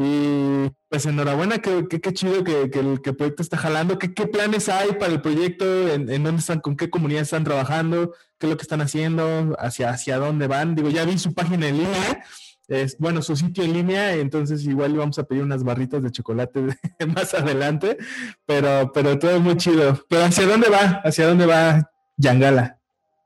[0.00, 3.98] Y pues enhorabuena, qué, qué, chido que, que, el, proyecto está jalando.
[3.98, 5.88] ¿Qué, ¿Qué, planes hay para el proyecto?
[5.88, 6.60] ¿En, ¿En, dónde están?
[6.60, 8.14] ¿Con qué comunidad están trabajando?
[8.38, 9.56] ¿Qué es lo que están haciendo?
[9.58, 10.76] ¿Hacia, hacia dónde van?
[10.76, 12.24] Digo, ya vi su página en línea.
[12.68, 16.66] Es, bueno, su sitio en línea, entonces igual vamos a pedir unas barritas de chocolate
[17.14, 17.96] más adelante,
[18.44, 20.04] pero, pero todo es muy chido.
[20.08, 21.00] Pero ¿hacia dónde va?
[21.02, 22.78] ¿Hacia dónde va Yangala?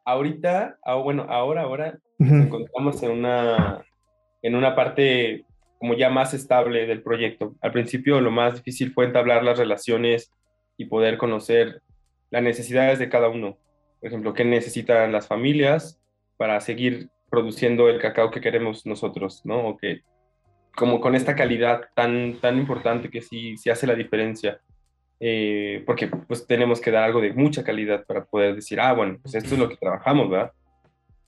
[0.05, 3.85] Ahorita, ah, bueno, ahora, ahora nos encontramos en una,
[4.43, 5.45] en una parte
[5.79, 7.57] como ya más estable del proyecto.
[7.61, 10.31] Al principio lo más difícil fue entablar las relaciones
[10.77, 11.83] y poder conocer
[12.31, 13.59] las necesidades de cada uno.
[14.01, 16.01] Por ejemplo, qué necesitan las familias
[16.37, 19.69] para seguir produciendo el cacao que queremos nosotros, ¿no?
[19.69, 20.03] O que
[20.77, 24.61] como con esta calidad tan, tan importante que sí, sí hace la diferencia.
[25.25, 29.19] Eh, porque pues tenemos que dar algo de mucha calidad para poder decir, ah, bueno,
[29.23, 30.51] pues esto es lo que trabajamos, ¿verdad?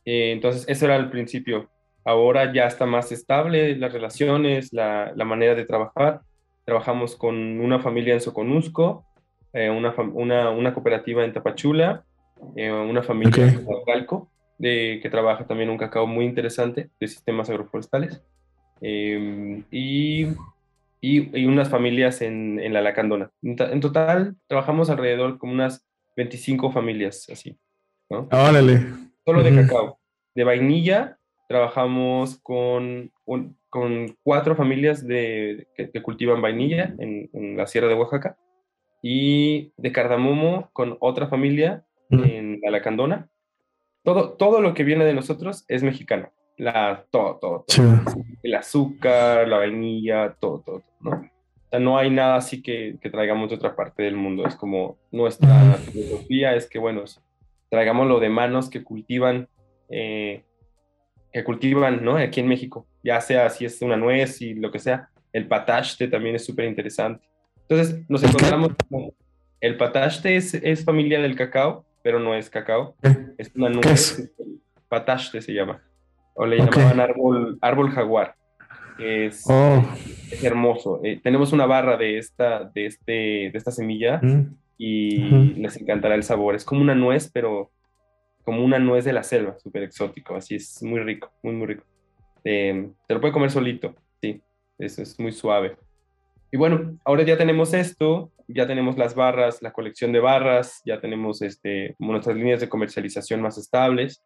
[0.04, 1.70] Eh, entonces, eso era el principio.
[2.04, 6.22] Ahora ya está más estable las relaciones, la, la manera de trabajar.
[6.64, 9.04] Trabajamos con una familia en Soconusco,
[9.52, 12.04] eh, una, una, una, cooperativa en Tapachula,
[12.57, 14.28] eh, una familia en Calco,
[14.61, 18.20] que trabaja también un cacao muy interesante de sistemas agroforestales.
[18.80, 20.26] Em, y,
[21.04, 23.30] y, y, unas familias en, en la Lacandona.
[23.42, 25.86] En, total, trabajamos alrededor como unas
[26.16, 27.58] 25 familias así.
[28.08, 28.26] ¿no?
[28.32, 28.86] Órale.
[29.22, 30.00] Solo de cacao.
[30.34, 33.12] De vainilla trabajamos con,
[33.68, 38.38] con cuatro familias de, que, cultivan vainilla en, la Sierra de Oaxaca
[39.02, 43.28] y de cardamomo con otra familia en la lacandona,
[44.04, 46.32] todo, todo lo que viene de nosotros es mexicano.
[46.56, 47.64] La, todo, todo,
[48.42, 51.10] El azúcar, la vainilla, todo, todo, ¿no?
[51.10, 54.46] O sea, no hay nada así que, que traigamos de otra parte del mundo.
[54.46, 57.02] Es como nuestra filosofía es que, bueno,
[57.70, 59.48] traigamos lo de manos que cultivan,
[59.88, 60.44] eh,
[61.32, 62.16] que cultivan, ¿no?
[62.16, 65.08] Aquí en México, ya sea si es una nuez y lo que sea.
[65.32, 67.26] El patachte también es súper interesante.
[67.62, 68.72] Entonces, nos encontramos
[69.64, 72.94] el patachte es, es familia del cacao, pero no es cacao.
[73.38, 74.30] Es una nuez.
[74.90, 75.82] Patachte se llama.
[76.34, 78.34] O le llamaban árbol, árbol jaguar.
[78.98, 79.84] Es, oh.
[80.30, 81.00] es hermoso.
[81.02, 84.56] Eh, tenemos una barra de esta, de este, de esta semilla mm.
[84.78, 85.18] y
[85.54, 86.54] les encantará el sabor.
[86.54, 87.70] Es como una nuez, pero
[88.44, 90.36] como una nuez de la selva, súper exótico.
[90.36, 91.84] Así es muy rico, muy, muy rico.
[92.44, 94.40] Eh, te lo puede comer solito, sí.
[94.78, 95.76] Eso es muy suave.
[96.52, 101.00] Y bueno, ahora ya tenemos esto, ya tenemos las barras, la colección de barras, ya
[101.00, 104.22] tenemos este, nuestras líneas de comercialización más estables.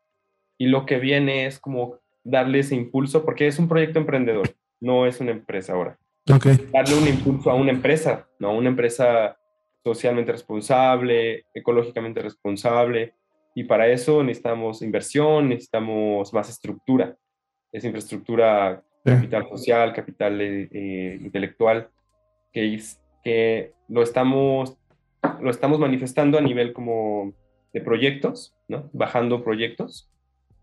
[0.58, 5.06] Y lo que viene es como darle ese impulso, porque es un proyecto emprendedor, no
[5.06, 5.98] es una empresa ahora.
[6.26, 8.52] Darle un impulso a una empresa, ¿no?
[8.54, 9.38] Una empresa
[9.82, 13.14] socialmente responsable, ecológicamente responsable.
[13.54, 17.16] Y para eso necesitamos inversión, necesitamos más estructura.
[17.72, 21.88] Es infraestructura, capital social, capital eh, eh, intelectual
[22.52, 22.78] que,
[23.24, 24.76] que lo, estamos,
[25.40, 27.32] lo estamos manifestando a nivel como
[27.72, 28.90] de proyectos, ¿no?
[28.92, 30.10] Bajando proyectos,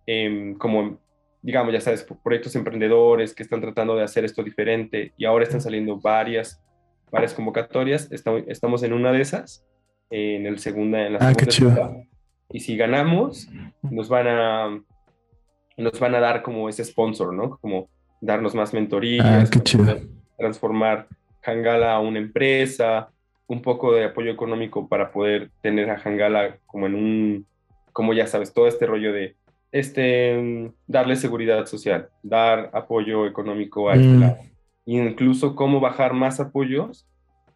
[0.05, 0.99] em, como,
[1.41, 5.61] digamos, ya sabes, proyectos emprendedores que están tratando de hacer esto diferente y ahora están
[5.61, 6.61] saliendo varias,
[7.11, 8.11] varias convocatorias.
[8.11, 9.65] Estamos, estamos en una de esas,
[10.09, 11.91] en, el segunda, en la ah, segunda
[12.51, 13.49] Y si ganamos,
[13.81, 14.81] nos van a
[15.77, 17.57] nos van a dar como ese sponsor, ¿no?
[17.57, 17.89] Como
[18.21, 19.97] darnos más mentorías, ah,
[20.37, 21.07] transformar
[21.41, 23.09] Hangala a una empresa,
[23.47, 27.45] un poco de apoyo económico para poder tener a Hangala como en un,
[27.93, 29.35] como ya sabes, todo este rollo de
[29.75, 34.19] este, darle seguridad social, dar apoyo económico a este mm.
[34.19, 34.37] lado.
[34.85, 37.07] Incluso cómo bajar más apoyos,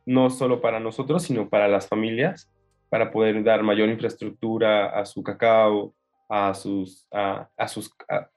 [0.06, 2.50] no solo para nosotros, sino para las familias,
[2.90, 5.94] para poder dar mayor infraestructura a su cacao,
[6.28, 7.94] a sus, a, sus,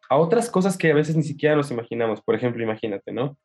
[0.09, 2.21] a otras cosas que a veces ni siquiera nos imaginamos.
[2.21, 3.37] Por ejemplo, imagínate, ¿no?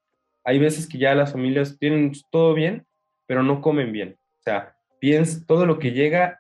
[0.47, 2.85] hay veces que ya las familias tienen todo bien,
[3.25, 4.17] pero no comen bien.
[4.39, 6.39] O sea, piensa, todo lo que llega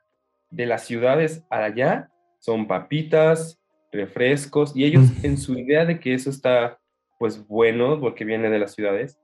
[0.49, 3.59] de las ciudades a allá son papitas,
[3.97, 6.79] refrescos, y ellos en su idea de que eso está
[7.19, 9.19] pues bueno porque viene de las ciudades,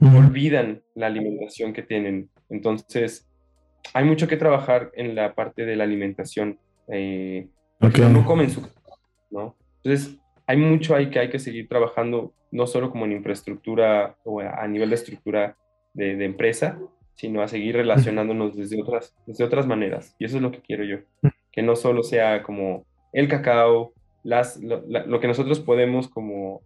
[0.00, 2.30] olvidan la alimentación que tienen.
[2.50, 3.28] Entonces,
[3.92, 6.58] hay mucho que trabajar en la parte de la alimentación,
[6.88, 8.62] eh, porque no comen su...
[9.30, 9.56] ¿no?
[9.82, 14.40] Entonces, hay mucho ahí que hay que seguir trabajando, no solo como en infraestructura o
[14.40, 15.56] a nivel de estructura
[15.92, 16.78] de, empresa,
[17.14, 20.14] sino a seguir relacionándonos desde otras, desde otras maneras.
[20.18, 20.98] Y eso es lo que quiero yo,
[21.52, 23.92] que no solo sea como el cacao,
[24.24, 26.62] las, lo, que nosotros podemos como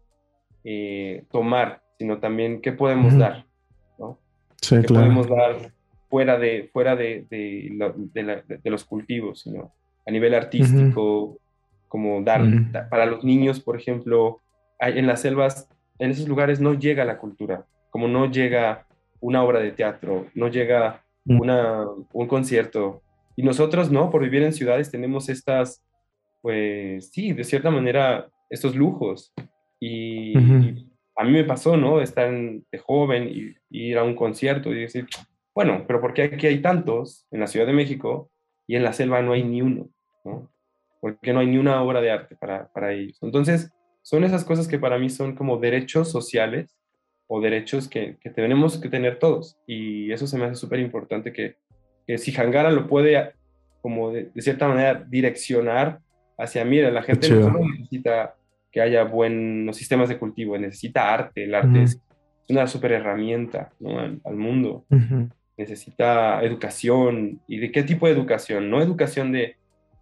[0.65, 3.45] eh, tomar, sino también qué podemos dar,
[3.99, 4.19] ¿no?
[4.63, 5.73] Sí, ¿Qué podemos dar
[6.09, 9.73] fuera de, fuera de, de, los cultivos, sino
[10.07, 11.39] a nivel artístico,
[11.89, 12.43] como dar,
[12.89, 14.41] para los niños, por ejemplo,
[14.79, 15.69] en las selvas,
[15.99, 18.87] en esos lugares no llega la cultura, como no llega
[19.21, 23.03] una obra de teatro, no llega una, un concierto.
[23.37, 24.11] Y nosotros, ¿no?
[24.11, 25.85] Por vivir en ciudades tenemos estas,
[26.41, 29.33] pues sí, de cierta manera, estos lujos.
[29.81, 30.37] Y,
[31.17, 32.01] a mí me pasó, ¿no?
[32.01, 35.07] Estar de joven y, y, ir a un concierto y decir,
[35.55, 38.31] bueno, pero ¿por qué aquí hay tantos en la Ciudad de México
[38.69, 39.89] y en la selva no hay ni uno?
[40.25, 40.49] ¿no?
[41.01, 43.19] porque no hay ni una obra de arte para, para ellos.
[43.23, 43.71] Entonces,
[44.03, 46.77] son esas cosas que para mí son como derechos sociales
[47.27, 49.59] o derechos que, que tenemos que tener todos.
[49.67, 51.57] Y eso se me hace súper importante que,
[52.07, 53.33] que, si Hangara lo puede,
[53.81, 56.01] como de, cierta manera, direccionar
[56.39, 58.37] hacia, mira, la gente no necesita
[58.71, 62.01] que haya buenos sistemas de cultivo, necesita arte, el arte es
[62.49, 63.99] una súper herramienta ¿no?
[63.99, 64.85] al, mundo.
[65.57, 67.41] Necesita educación.
[67.47, 68.71] ¿Y de qué tipo de educación?
[68.71, 69.57] No educación de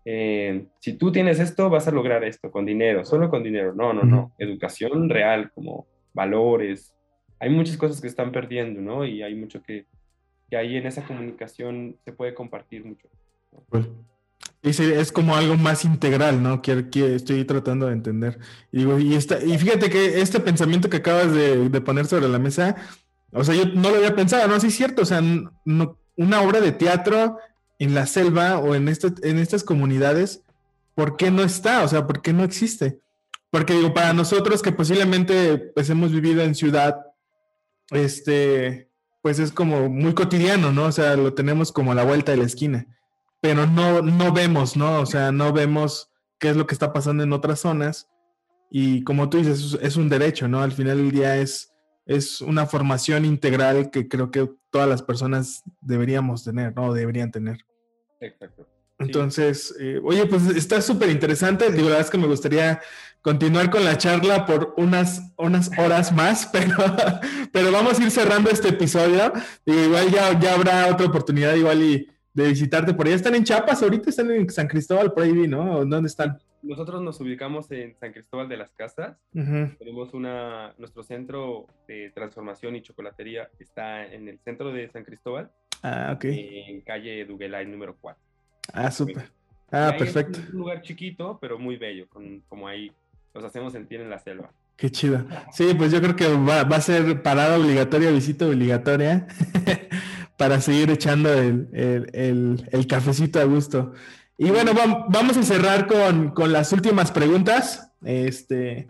[0.08, 3.74] eh, si tú tienes esto, vas a lograr esto con dinero, solo con dinero.
[3.74, 4.32] No, no, no.
[4.38, 6.94] Educación real, como valores.
[7.40, 9.04] Hay muchas cosas que están perdiendo, ¿no?
[9.04, 9.86] Y hay mucho que,
[10.48, 13.08] que ahí en esa comunicación se puede compartir mucho.
[13.68, 13.88] Pues,
[14.62, 16.60] es como algo más integral, ¿no?
[16.60, 18.38] Que, que estoy tratando de entender.
[18.72, 22.76] Y, y, y fíjate que este pensamiento que acabas de, poner sobre la mesa,
[23.32, 24.58] o sea, yo no lo había pensado, ¿no?
[24.58, 25.22] Sí, es cierto, o sea,
[26.16, 27.38] una obra de teatro
[27.78, 30.42] en la selva o en, en estas comunidades,
[30.94, 31.84] ¿por qué no está?
[31.84, 33.00] O sea, ¿por qué no existe?
[33.50, 36.96] Porque digo, para nosotros que posiblemente pues hemos vivido en ciudad,
[37.90, 38.90] este,
[39.22, 40.84] pues es como muy cotidiano, ¿no?
[40.86, 42.86] O sea, lo tenemos como a la vuelta de la esquina.
[43.40, 45.00] Pero no, no vemos, ¿no?
[45.00, 48.08] O sea, no vemos qué es lo que está pasando en otras zonas.
[48.70, 50.60] Y como tú dices, es un derecho, ¿no?
[50.60, 51.72] Al final del día es,
[52.04, 56.92] es una formación integral que creo que todas las personas deberíamos tener, ¿no?
[56.92, 57.64] Deberían tener.
[58.20, 58.66] Exacto.
[58.98, 61.70] Entonces, eh, oye, pues está súper interesante.
[61.70, 62.80] Digo, la verdad es que me gustaría
[63.20, 66.76] continuar con la charla por unas, unas horas más, pero,
[67.52, 69.32] pero vamos a ir cerrando este episodio.
[69.66, 73.16] igual ya, ya habrá otra oportunidad, igual y de visitarte por allá.
[73.16, 74.10] ¿Están en Chiapas ahorita?
[74.10, 75.86] ¿Están en San Cristóbal por ahí, no?
[75.86, 76.38] ¿Dónde están?
[76.62, 79.16] Nosotros nos ubicamos en San Cristóbal de las Casas.
[79.32, 85.50] Tenemos una, nuestro centro de transformación y chocolatería está en el centro de San Cristóbal.
[85.82, 86.24] Ah, ok.
[86.26, 88.22] En calle Duguelay número 4.
[88.74, 89.30] Ah, súper.
[89.70, 90.38] Ah, perfecto.
[90.38, 92.92] Es un lugar chiquito, pero muy bello, con, como ahí
[93.34, 94.50] nos hacemos sentir en la selva.
[94.76, 95.24] Qué chido.
[95.52, 99.26] Sí, pues yo creo que va, a ser parada obligatoria, visita obligatoria,
[100.36, 103.92] para seguir echando el, cafecito a gusto.
[104.38, 104.72] Y bueno,
[105.08, 108.88] vamos a cerrar con, las últimas preguntas este,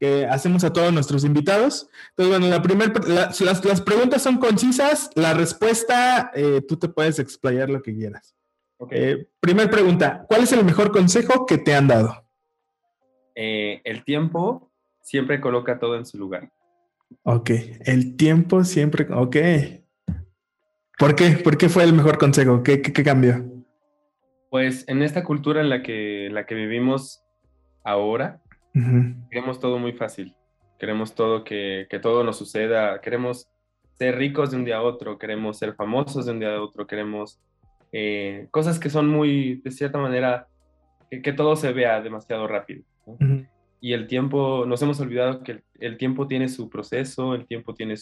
[0.00, 1.88] que hacemos a todos nuestros invitados.
[2.10, 7.68] Entonces, bueno, la primer, las, preguntas son concisas, la respuesta, eh, tú te puedes explayar
[7.68, 8.34] lo que quieras.
[8.90, 12.24] Eh, primer pregunta, ¿cuál es el mejor consejo que te han dado?
[13.34, 14.70] Eh, el tiempo
[15.02, 16.50] siempre coloca todo en su lugar.
[17.22, 17.50] Ok,
[17.84, 19.36] el tiempo siempre, ok.
[20.98, 21.30] ¿Por qué?
[21.42, 22.62] ¿Por qué fue el mejor consejo?
[22.62, 23.44] ¿Qué, cambió?
[24.50, 27.24] Pues en esta cultura en la que, la que vivimos
[27.84, 28.40] ahora,
[29.30, 30.34] queremos todo muy fácil.
[30.78, 33.00] Queremos todo que, que todo nos suceda.
[33.00, 33.48] Queremos
[33.98, 35.18] ser ricos de un día a otro.
[35.18, 36.86] Queremos ser famosos de un día a otro.
[36.86, 37.40] Queremos
[37.92, 40.46] eh, cosas que son muy, de cierta manera,
[41.10, 42.82] que, todo se vea demasiado rápido.
[43.80, 47.96] Y el tiempo, nos hemos olvidado que el, tiempo tiene su proceso, el tiempo tiene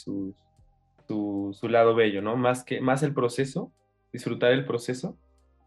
[1.07, 2.37] su, su, lado bello, ¿no?
[2.37, 3.73] Más, que, más el proceso,
[4.13, 5.19] disfrutar el proceso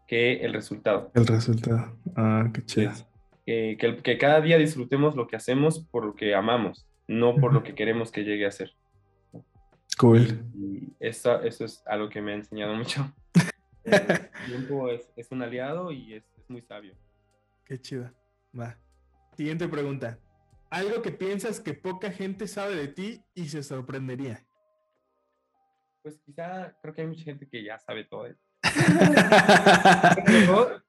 [0.06, 1.10] que el resultado.
[1.14, 1.96] El resultado.
[2.16, 2.92] Ah, qué chido.
[3.46, 7.62] que, que, cada día disfrutemos lo que hacemos por lo que amamos, no por lo
[7.62, 8.74] que queremos que llegue a ser.
[9.98, 10.44] Cool.
[10.54, 13.12] Y eso, eso es algo que me ha enseñado mucho.
[13.84, 16.94] El tiempo es, es, un aliado y es, es, muy sabio.
[17.64, 18.10] Qué chido.
[18.58, 18.78] Va.
[19.36, 20.18] Siguiente pregunta.
[20.70, 24.44] Algo que piensas que poca gente sabe de ti y se sorprendería.
[26.02, 28.26] Pues quizá creo que hay mucha gente que ya sabe todo.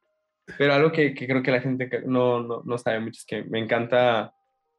[0.57, 3.43] pero, algo que, que, creo que la gente no, no, no, sabe mucho es que
[3.43, 4.34] me encanta,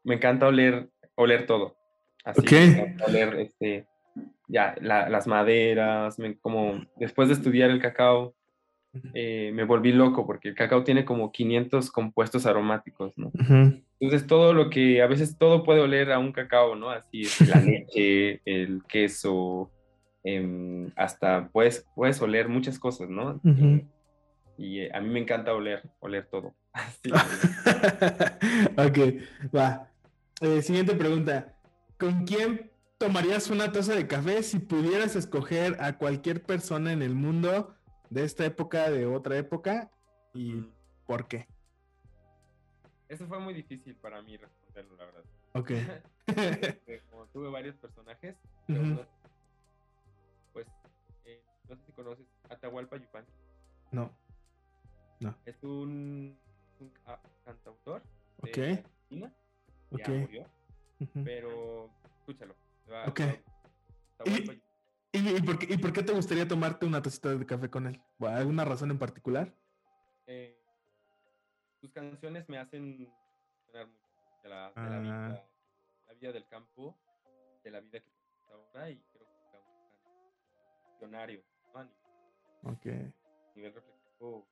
[0.05, 1.77] me encanta oler, oler todo.
[2.25, 2.97] Así, okay.
[3.07, 3.87] oler este,
[4.49, 8.35] ya las maderas, como después de estudiar el cacao,
[9.15, 13.33] eh, me volví loco porque el cacao tiene como 500 compuestos aromáticos, ¿no?
[13.99, 16.91] Entonces todo lo que, a veces todo puede oler a un cacao, ¿no?
[16.91, 19.71] Así es la leche, el queso,
[20.25, 23.41] em, hasta puedes, puedes oler muchas cosas, ¿no?
[24.57, 26.55] Y eh, a mí me encanta oler, oler todo.
[28.77, 28.99] ok,
[29.55, 29.89] va.
[30.41, 31.55] Eh, siguiente pregunta.
[31.99, 37.15] ¿Con quién tomarías una taza de café si pudieras escoger a cualquier persona en el
[37.15, 37.75] mundo
[38.11, 39.91] de esta época, de otra época?
[40.35, 40.65] ¿Y
[41.07, 41.47] por qué?
[43.09, 45.25] Eso fue muy difícil para mí responderlo, la verdad.
[45.53, 45.71] Ok.
[47.11, 48.37] Como tuve varios personajes,
[48.69, 49.05] eh,
[51.69, 53.33] no sé si conoces Atahualpa Yupanqui.
[53.93, 54.11] No.
[55.21, 55.37] No.
[55.45, 56.39] Es un,
[56.81, 56.93] un
[57.45, 58.03] cantautor
[58.39, 58.73] de okay.
[58.73, 59.33] Argentina.
[59.91, 60.47] Ya murió.
[61.25, 62.55] Pero escúchalo.
[63.07, 63.21] Ok.
[64.25, 68.01] ¿Y, por qué, ¿Y, por qué, te gustaría tomarte una tacita de café con él?
[68.21, 69.55] ¿Alguna razón en particular?
[70.27, 70.59] Eh,
[71.81, 73.13] sus canciones me hacen
[73.67, 74.09] sonar mucho
[74.43, 75.45] de, la, de la, vida, ah.
[76.07, 76.97] la, vida, del campo,
[77.63, 78.13] de la vida que
[78.51, 81.15] ahora y creo que es un
[82.65, 82.87] Ok.
[82.87, 84.47] A nivel reflexivo,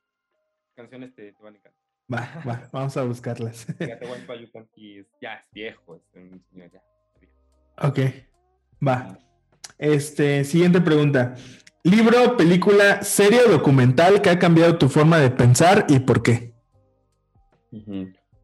[0.74, 1.80] canciones te, te van a encantar.
[2.12, 3.66] Va, va, vamos a buscarlas.
[5.20, 6.82] ya es viejo, es un señor ya.
[7.82, 7.98] Ok,
[8.86, 9.18] va.
[9.78, 11.36] Este, siguiente pregunta.
[11.82, 16.52] Libro, película, serie o documental que ha cambiado tu forma de pensar y por qué.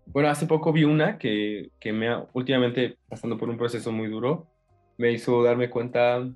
[0.06, 4.08] Bueno, hace poco vi una que, que, me ha, últimamente pasando por un proceso muy
[4.08, 4.46] duro,
[4.96, 6.26] me hizo darme cuenta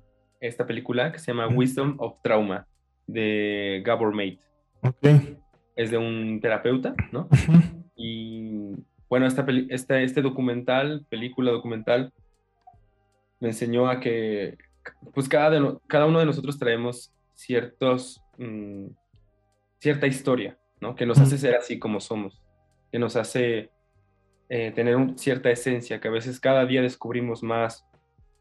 [0.41, 2.67] esta película que se llama Wisdom of Trauma
[3.07, 4.39] de Gabor Mate.
[4.81, 5.37] Ok.
[5.75, 7.29] Es de un terapeuta, ¿no?
[7.95, 8.73] Y
[9.07, 12.11] bueno, esta, esta, este documental, película documental,
[13.39, 14.57] me enseñó a que
[15.13, 18.87] pues cada, cada uno de nosotros traemos ciertos, mm,
[19.79, 20.95] cierta historia, ¿no?
[20.95, 22.41] Que nos hace ser así como somos,
[22.91, 23.69] que nos hace
[24.49, 27.85] eh, tener cierta esencia, que a veces cada día descubrimos más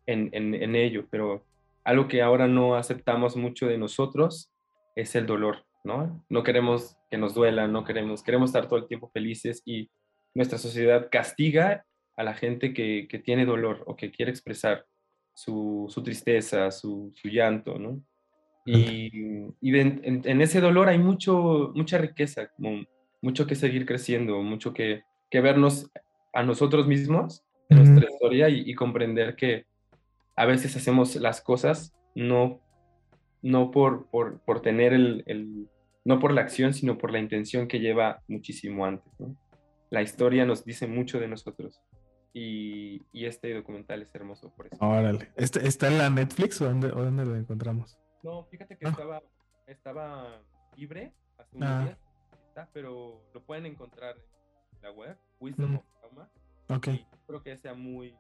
[0.07, 1.45] en, en, ello, pero
[1.91, 4.53] algo que ahora no aceptamos mucho de nosotros
[4.95, 6.25] es el dolor, ¿no?
[6.29, 9.91] No queremos que nos duela, no queremos, queremos estar todo el tiempo felices y
[10.33, 11.85] nuestra sociedad castiga
[12.17, 14.87] a la gente que, que tiene dolor o que quiere expresar
[15.35, 18.01] su, su tristeza, su, su, llanto, ¿no?
[18.65, 22.85] Y, y en, en, ese dolor hay mucho, mucha riqueza, como
[23.21, 25.91] mucho que seguir creciendo, mucho que, que vernos
[26.33, 29.65] a nosotros mismos, en nuestra historia y, y, comprender que
[30.41, 32.63] a veces hacemos las cosas no,
[33.43, 35.69] no por, por, por tener el, el,
[36.03, 39.37] no por la acción, sino por la intención que lleva muchísimo antes, ¿no?
[39.91, 41.83] La historia nos dice mucho de nosotros.
[42.33, 44.79] Y, y, este documental es hermoso por eso.
[44.81, 45.31] Órale.
[45.37, 47.99] ¿Este, ¿Está en la Netflix o dónde, o dónde lo encontramos?
[48.23, 48.91] No, fíjate que ah.
[48.91, 49.23] estaba,
[49.67, 50.43] estaba
[50.75, 51.83] libre hace unos ah.
[51.85, 51.99] días,
[52.49, 54.17] está, pero lo pueden encontrar
[54.73, 55.77] en la web, Wisdom mm.
[55.77, 56.31] of Trauma.
[56.69, 56.89] Ok.
[57.27, 58.17] creo que sea muy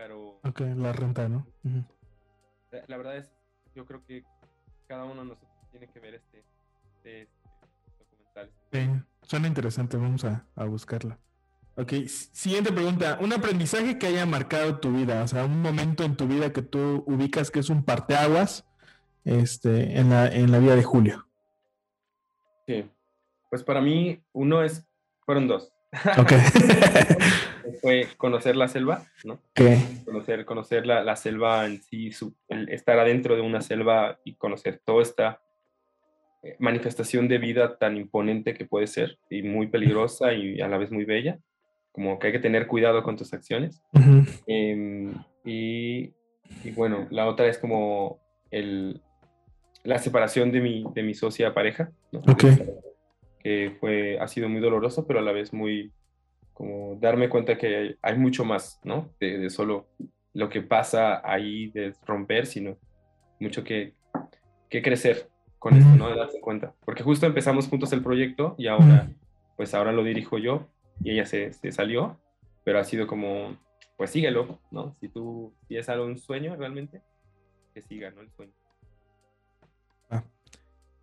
[0.00, 0.40] caro.
[0.44, 1.46] Ok, la renta, ¿no?
[1.64, 1.84] Uh -huh.
[2.72, 3.30] la, la, verdad es,
[3.74, 4.24] yo creo que
[4.86, 6.44] cada uno de nosotros tiene que ver este,
[6.94, 8.50] este, este documental.
[8.72, 11.18] Sí, suena interesante, vamos a, a buscarla.
[11.76, 11.92] Ok,
[12.32, 13.18] siguiente pregunta.
[13.20, 16.62] Un aprendizaje que haya marcado tu vida, o sea, un momento en tu vida que
[16.62, 18.66] tú ubicas que es un parteaguas
[19.24, 21.28] este, en, la, en la vida de Julio.
[22.66, 22.90] Sí,
[23.50, 24.86] pues para mí uno es,
[25.24, 25.72] fueron dos.
[26.18, 26.32] Ok.
[27.80, 29.40] Fue conocer la selva, ¿no?
[29.50, 30.02] Okay.
[30.04, 34.80] Conocer, conocer la, la selva en sí, su, estar adentro de una selva y conocer
[34.84, 35.40] toda esta
[36.42, 40.78] eh, manifestación de vida tan imponente que puede ser y muy peligrosa y a la
[40.78, 41.38] vez muy bella
[41.92, 43.82] como que hay que tener cuidado con tus acciones.
[43.92, 44.42] Uh -huh.
[44.46, 45.12] eh,
[45.44, 46.14] y,
[46.64, 49.00] y, bueno, la otra es como el,
[49.84, 52.20] la separación de mi, de mi socia pareja, ¿no?
[52.20, 52.56] okay.
[53.40, 55.92] que fue, ha sido muy doloroso, pero a la vez muy,
[56.60, 59.14] como darme cuenta que hay, hay mucho más, ¿no?
[59.18, 59.88] De, de, solo
[60.34, 62.76] lo que pasa ahí de romper, sino
[63.38, 63.94] mucho que,
[64.68, 66.10] que crecer con esto, ¿no?
[66.10, 66.74] De darse cuenta.
[66.84, 69.08] Porque justo empezamos juntos el proyecto y ahora,
[69.56, 70.68] pues ahora lo dirijo yo
[71.02, 72.20] y ella se, se, salió,
[72.62, 73.56] pero ha sido como,
[73.96, 74.94] pues síguelo, ¿no?
[75.00, 77.00] Si tú, si es algo un sueño realmente,
[77.72, 78.20] que siga, ¿no?
[78.20, 78.52] El sueño.
[80.10, 80.24] Ah.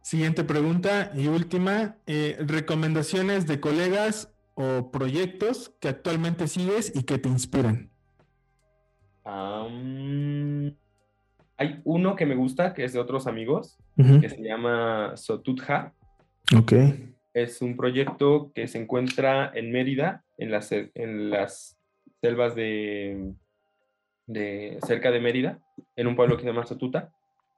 [0.03, 7.17] Siguiente pregunta y última, eh, recomendaciones de colegas o proyectos que actualmente sigues y que
[7.17, 7.89] te inspiran.
[9.23, 10.73] Um,
[11.57, 14.21] hay uno que me gusta, que es de otros amigos, uh -huh.
[14.21, 15.93] que se llama Sotutja.
[16.57, 16.73] Ok
[17.37, 21.77] es un proyecto que se encuentra en Mérida, en las, en las
[22.19, 23.31] selvas de,
[24.25, 25.59] de cerca de Mérida,
[25.95, 27.13] en un pueblo que se llama Sotuta.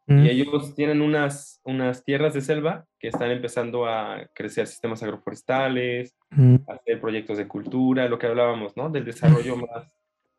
[0.09, 0.25] Mm.
[0.25, 6.15] Y ellos tienen unas, unas tierras de selva que están empezando a crecer sistemas agroforestales,
[6.31, 6.55] mm.
[6.67, 8.89] hacer proyectos de cultura, lo que hablábamos, ¿no?
[8.89, 9.87] Del desarrollo más,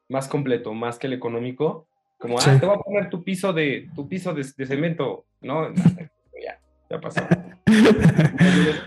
[0.08, 1.86] más completo, más que el económico.
[2.18, 2.50] Como, sí.
[2.50, 5.72] ah, te voy a poner tu piso de, tu piso de, de cemento, ¿no?
[6.44, 6.60] ya,
[6.90, 7.22] ya pasó.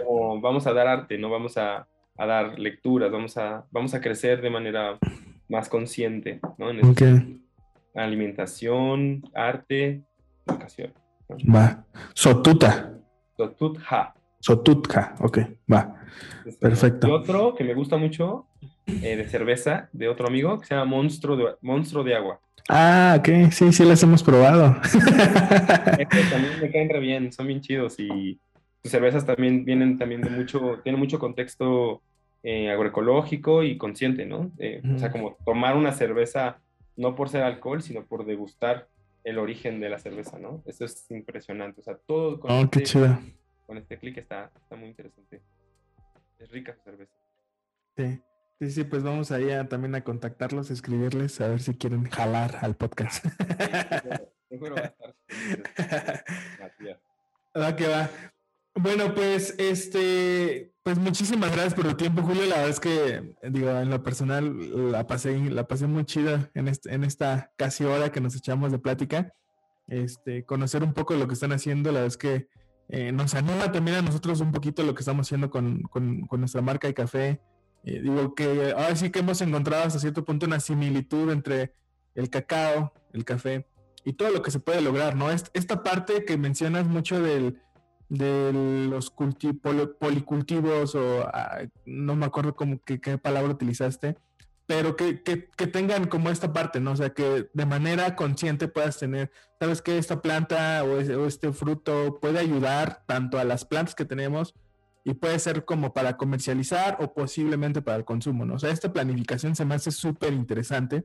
[0.06, 4.02] como, vamos a dar arte, no vamos a, a, dar lecturas, vamos a, vamos a
[4.02, 5.00] crecer de manera
[5.48, 6.72] más consciente, ¿no?
[6.72, 7.42] En okay.
[7.96, 10.04] alimentación, arte,
[11.54, 11.86] Va.
[12.14, 12.94] Sotuta.
[13.36, 14.14] Sotutja.
[14.40, 15.40] Sotutja, ok,
[15.72, 15.96] va.
[16.60, 17.08] Perfecto.
[17.08, 18.48] Y otro que me gusta mucho
[18.86, 22.42] eh, de cerveza, de otro amigo, que se llama Monstruo de, Monstruo de Agua.
[22.70, 24.76] Ah, ok, sí, sí las hemos probado.
[24.84, 28.40] Estos también me caen re bien, son bien chidos y
[28.82, 32.02] sus cervezas también vienen también de mucho, tienen mucho contexto
[32.44, 34.52] eh, agroecológico y consciente, ¿no?
[34.60, 34.96] Eh, mm.
[34.96, 36.58] O sea, como tomar una cerveza
[36.98, 38.88] no por ser alcohol, sino por degustar
[39.24, 40.64] el origen de la cerveza, ¿no?
[40.66, 41.82] Eso es impresionante.
[41.82, 43.00] O sea, todo con, oh, este,
[43.66, 45.42] con este clic está, está muy interesante.
[46.40, 47.16] Es rica su cerveza.
[47.96, 48.22] Sí.
[48.60, 52.60] Sí, sí, pues vamos ahí a, también a contactarlos, escribirles, a ver si quieren jalar
[52.62, 53.26] al podcast.
[54.48, 55.16] Seguro va a estar.
[57.56, 58.10] Va que va.
[58.76, 62.46] Bueno, pues este, pues muchísimas gracias por tu tiempo, Julio.
[62.46, 66.68] La verdad es que, digo, en lo personal la pasé, la pasé muy chida en,
[66.68, 69.34] este, en esta casi hora que nos echamos de plática.
[69.88, 72.48] Este, conocer un poco lo que están haciendo, la verdad es que
[72.90, 76.40] eh, nos anima también a nosotros un poquito lo que estamos haciendo con, con, con
[76.40, 77.42] nuestra marca de café.
[77.86, 81.76] Eh, digo que ahora sí que hemos encontrado hasta cierto punto una similitud entre
[82.16, 83.68] el cacao, el café
[84.04, 85.30] y todo lo que se puede lograr, ¿no?
[85.32, 87.62] Esta parte que mencionas mucho del
[88.14, 88.54] de
[88.90, 94.18] los culti policultivos o uh, no me acuerdo cómo que, qué palabra utilizaste,
[94.68, 96.92] pero que, que, que, tengan como esta parte, ¿no?
[96.92, 101.52] O sea, que de manera consciente puedas tener, sabes que esta planta o, o este
[101.54, 104.54] fruto puede ayudar tanto a las plantas que tenemos
[105.04, 108.56] y puede ser como para comercializar o posiblemente para el consumo, ¿no?
[108.56, 111.04] O sea, esta planificación se me hace súper interesante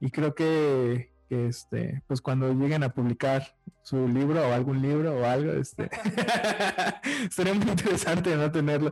[0.00, 5.14] y creo que, que este, pues cuando lleguen a publicar su libro o algún libro
[5.16, 5.88] o algo, este,
[7.30, 8.90] sería muy interesante no tenerlo.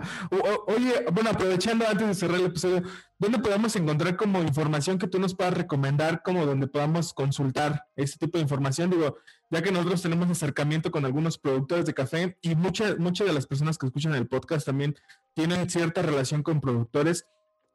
[0.68, 2.84] oye, bueno, aprovechando antes de cerrar el episodio,
[3.18, 8.24] ¿dónde podemos encontrar como información que tú nos puedas recomendar, como donde podamos consultar este
[8.26, 8.88] tipo de información?
[8.88, 9.16] Digo,
[9.50, 13.48] ya que nosotros tenemos acercamiento con algunos productores de café y muchas muchas de las
[13.48, 14.94] personas que escuchan el podcast también
[15.34, 17.26] tienen cierta relación con productores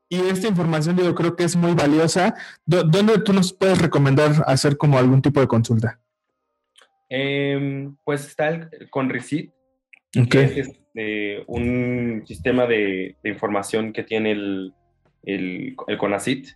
[0.10, 2.36] y esta información yo creo que es muy valiosa.
[2.66, 6.00] ¿Dónde tú nos puedes recomendar hacer como algún tipo de consulta?
[7.10, 9.52] Em, pues está el, con Receipt,
[10.30, 14.74] que es este, un sistema de, información que tiene el,
[15.24, 16.50] el, el CONACIT.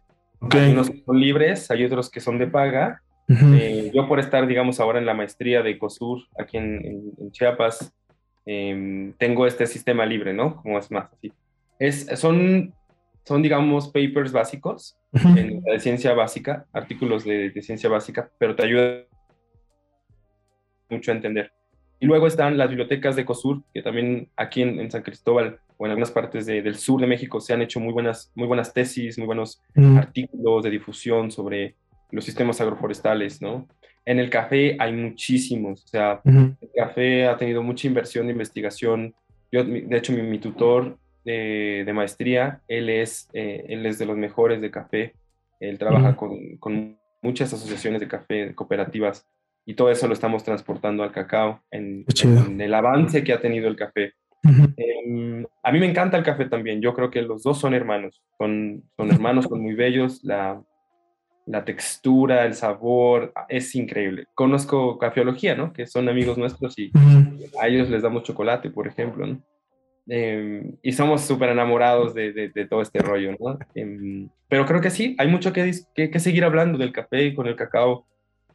[0.52, 3.02] Hay unos que son libres, hay otros que son de paga.
[3.28, 7.94] Eh, yo por estar, digamos, ahora en la maestría de COSUR aquí en, Chiapas,
[8.46, 10.62] em, tengo este sistema libre, ¿no?
[10.62, 11.34] Como es más así.
[11.78, 12.74] Es, son
[13.28, 19.04] son, digamos, papers básicos de ciencia básica, artículos de, ciencia básica, pero te ayuda
[20.90, 21.52] mucho a entender.
[22.00, 25.92] Y luego están las bibliotecas de COSUR, que también aquí en, San Cristóbal o en
[25.92, 29.28] algunas partes del sur de México se han hecho muy buenas, muy buenas tesis, muy
[29.28, 31.76] buenos artículos de difusión sobre
[32.12, 33.68] los sistemas agroforestales, ¿no?
[34.06, 39.14] En el café hay muchísimos, o sea, el café ha tenido mucha inversión de investigación.
[39.52, 40.98] Yo, de hecho, mi, mi tutor
[41.28, 45.14] de, maestría, él es, eh, él es de los mejores de café,
[45.60, 49.28] él trabaja con, con, muchas asociaciones de café, cooperativas,
[49.66, 52.06] y todo eso lo estamos transportando al cacao, en,
[52.62, 54.14] el avance que ha tenido el café.
[54.78, 58.22] Em, a mí me encanta el café también, yo creo que los dos son hermanos,
[58.38, 60.62] son, son hermanos, son muy bellos, la,
[61.48, 64.28] la textura, el sabor, es increíble.
[64.36, 65.74] Conozco Cafeología, ¿no?
[65.74, 66.92] Que son amigos nuestros y
[67.60, 69.42] a ellos les damos chocolate, por ejemplo, ¿no?
[70.10, 73.60] Em, y somos súper enamorados de, de, todo este rollo, ¿no?
[73.76, 77.48] Em, pero creo que sí, hay mucho que, que, seguir hablando del café y con
[77.48, 78.06] el cacao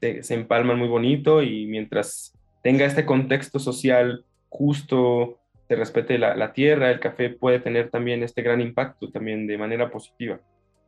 [0.00, 6.54] se, empalman muy bonito y mientras tenga este contexto social justo, se respete la, la,
[6.54, 10.40] tierra, el café puede tener también este gran impacto también de manera positiva,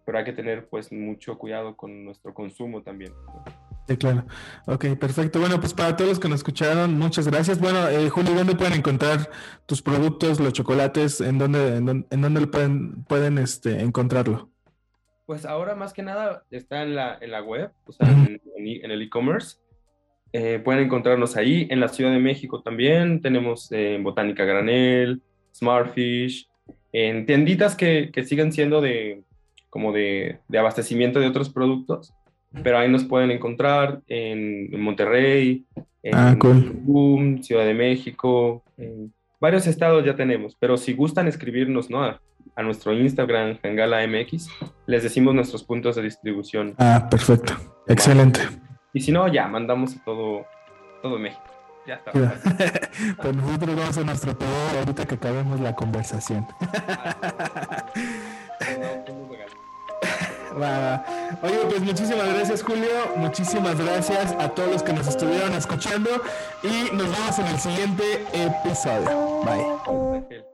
[0.07, 3.12] pero hay que tener pues mucho cuidado con nuestro consumo también.
[3.87, 4.24] Sí, claro.
[4.66, 5.41] Ok, perfecto.
[5.41, 7.61] Bueno, pues para todos los que nos escucharon, muchas gracias.
[7.61, 9.30] Bueno, eh, Julio, ¿dónde pueden encontrar
[9.66, 11.20] tus productos, los chocolates?
[11.20, 14.49] ¿En dónde, en dónde, pueden, pueden este, encontrarlo?
[15.26, 19.03] Pues ahora más que nada está en la, en la web, o sea, en, el
[19.03, 19.59] e-commerce.
[20.32, 21.66] Eh, pueden encontrarnos ahí.
[21.70, 25.22] En la Ciudad de México también tenemos eh, Botánica Granel,
[25.55, 26.49] Smartfish,
[26.93, 29.22] en tienditas que, que siguen siendo de
[29.68, 32.14] como de, de abastecimiento de otros productos
[32.62, 35.64] pero ahí nos pueden encontrar en, Monterrey,
[36.02, 36.36] en ah,
[37.42, 42.02] Ciudad de México, en varios estados ya tenemos, pero si gustan escribirnos ¿no?
[42.02, 42.20] a,
[42.62, 44.48] nuestro Instagram, Hangala MX,
[44.86, 46.74] les decimos nuestros puntos de distribución.
[46.78, 47.55] Ah, perfecto,
[47.88, 48.40] excelente.
[48.92, 50.46] Y si no, ya mandamos a todo,
[51.02, 51.42] todo México.
[51.86, 52.12] Ya está.
[53.20, 56.46] pues nosotros vamos a nuestro poder ahorita que acabemos la conversación.
[61.42, 66.11] Oye, pues muchísimas gracias Julio, muchísimas gracias a todos los que nos estuvieron escuchando
[66.62, 69.42] y nos vemos en el siguiente episodio.
[69.44, 70.53] Bye.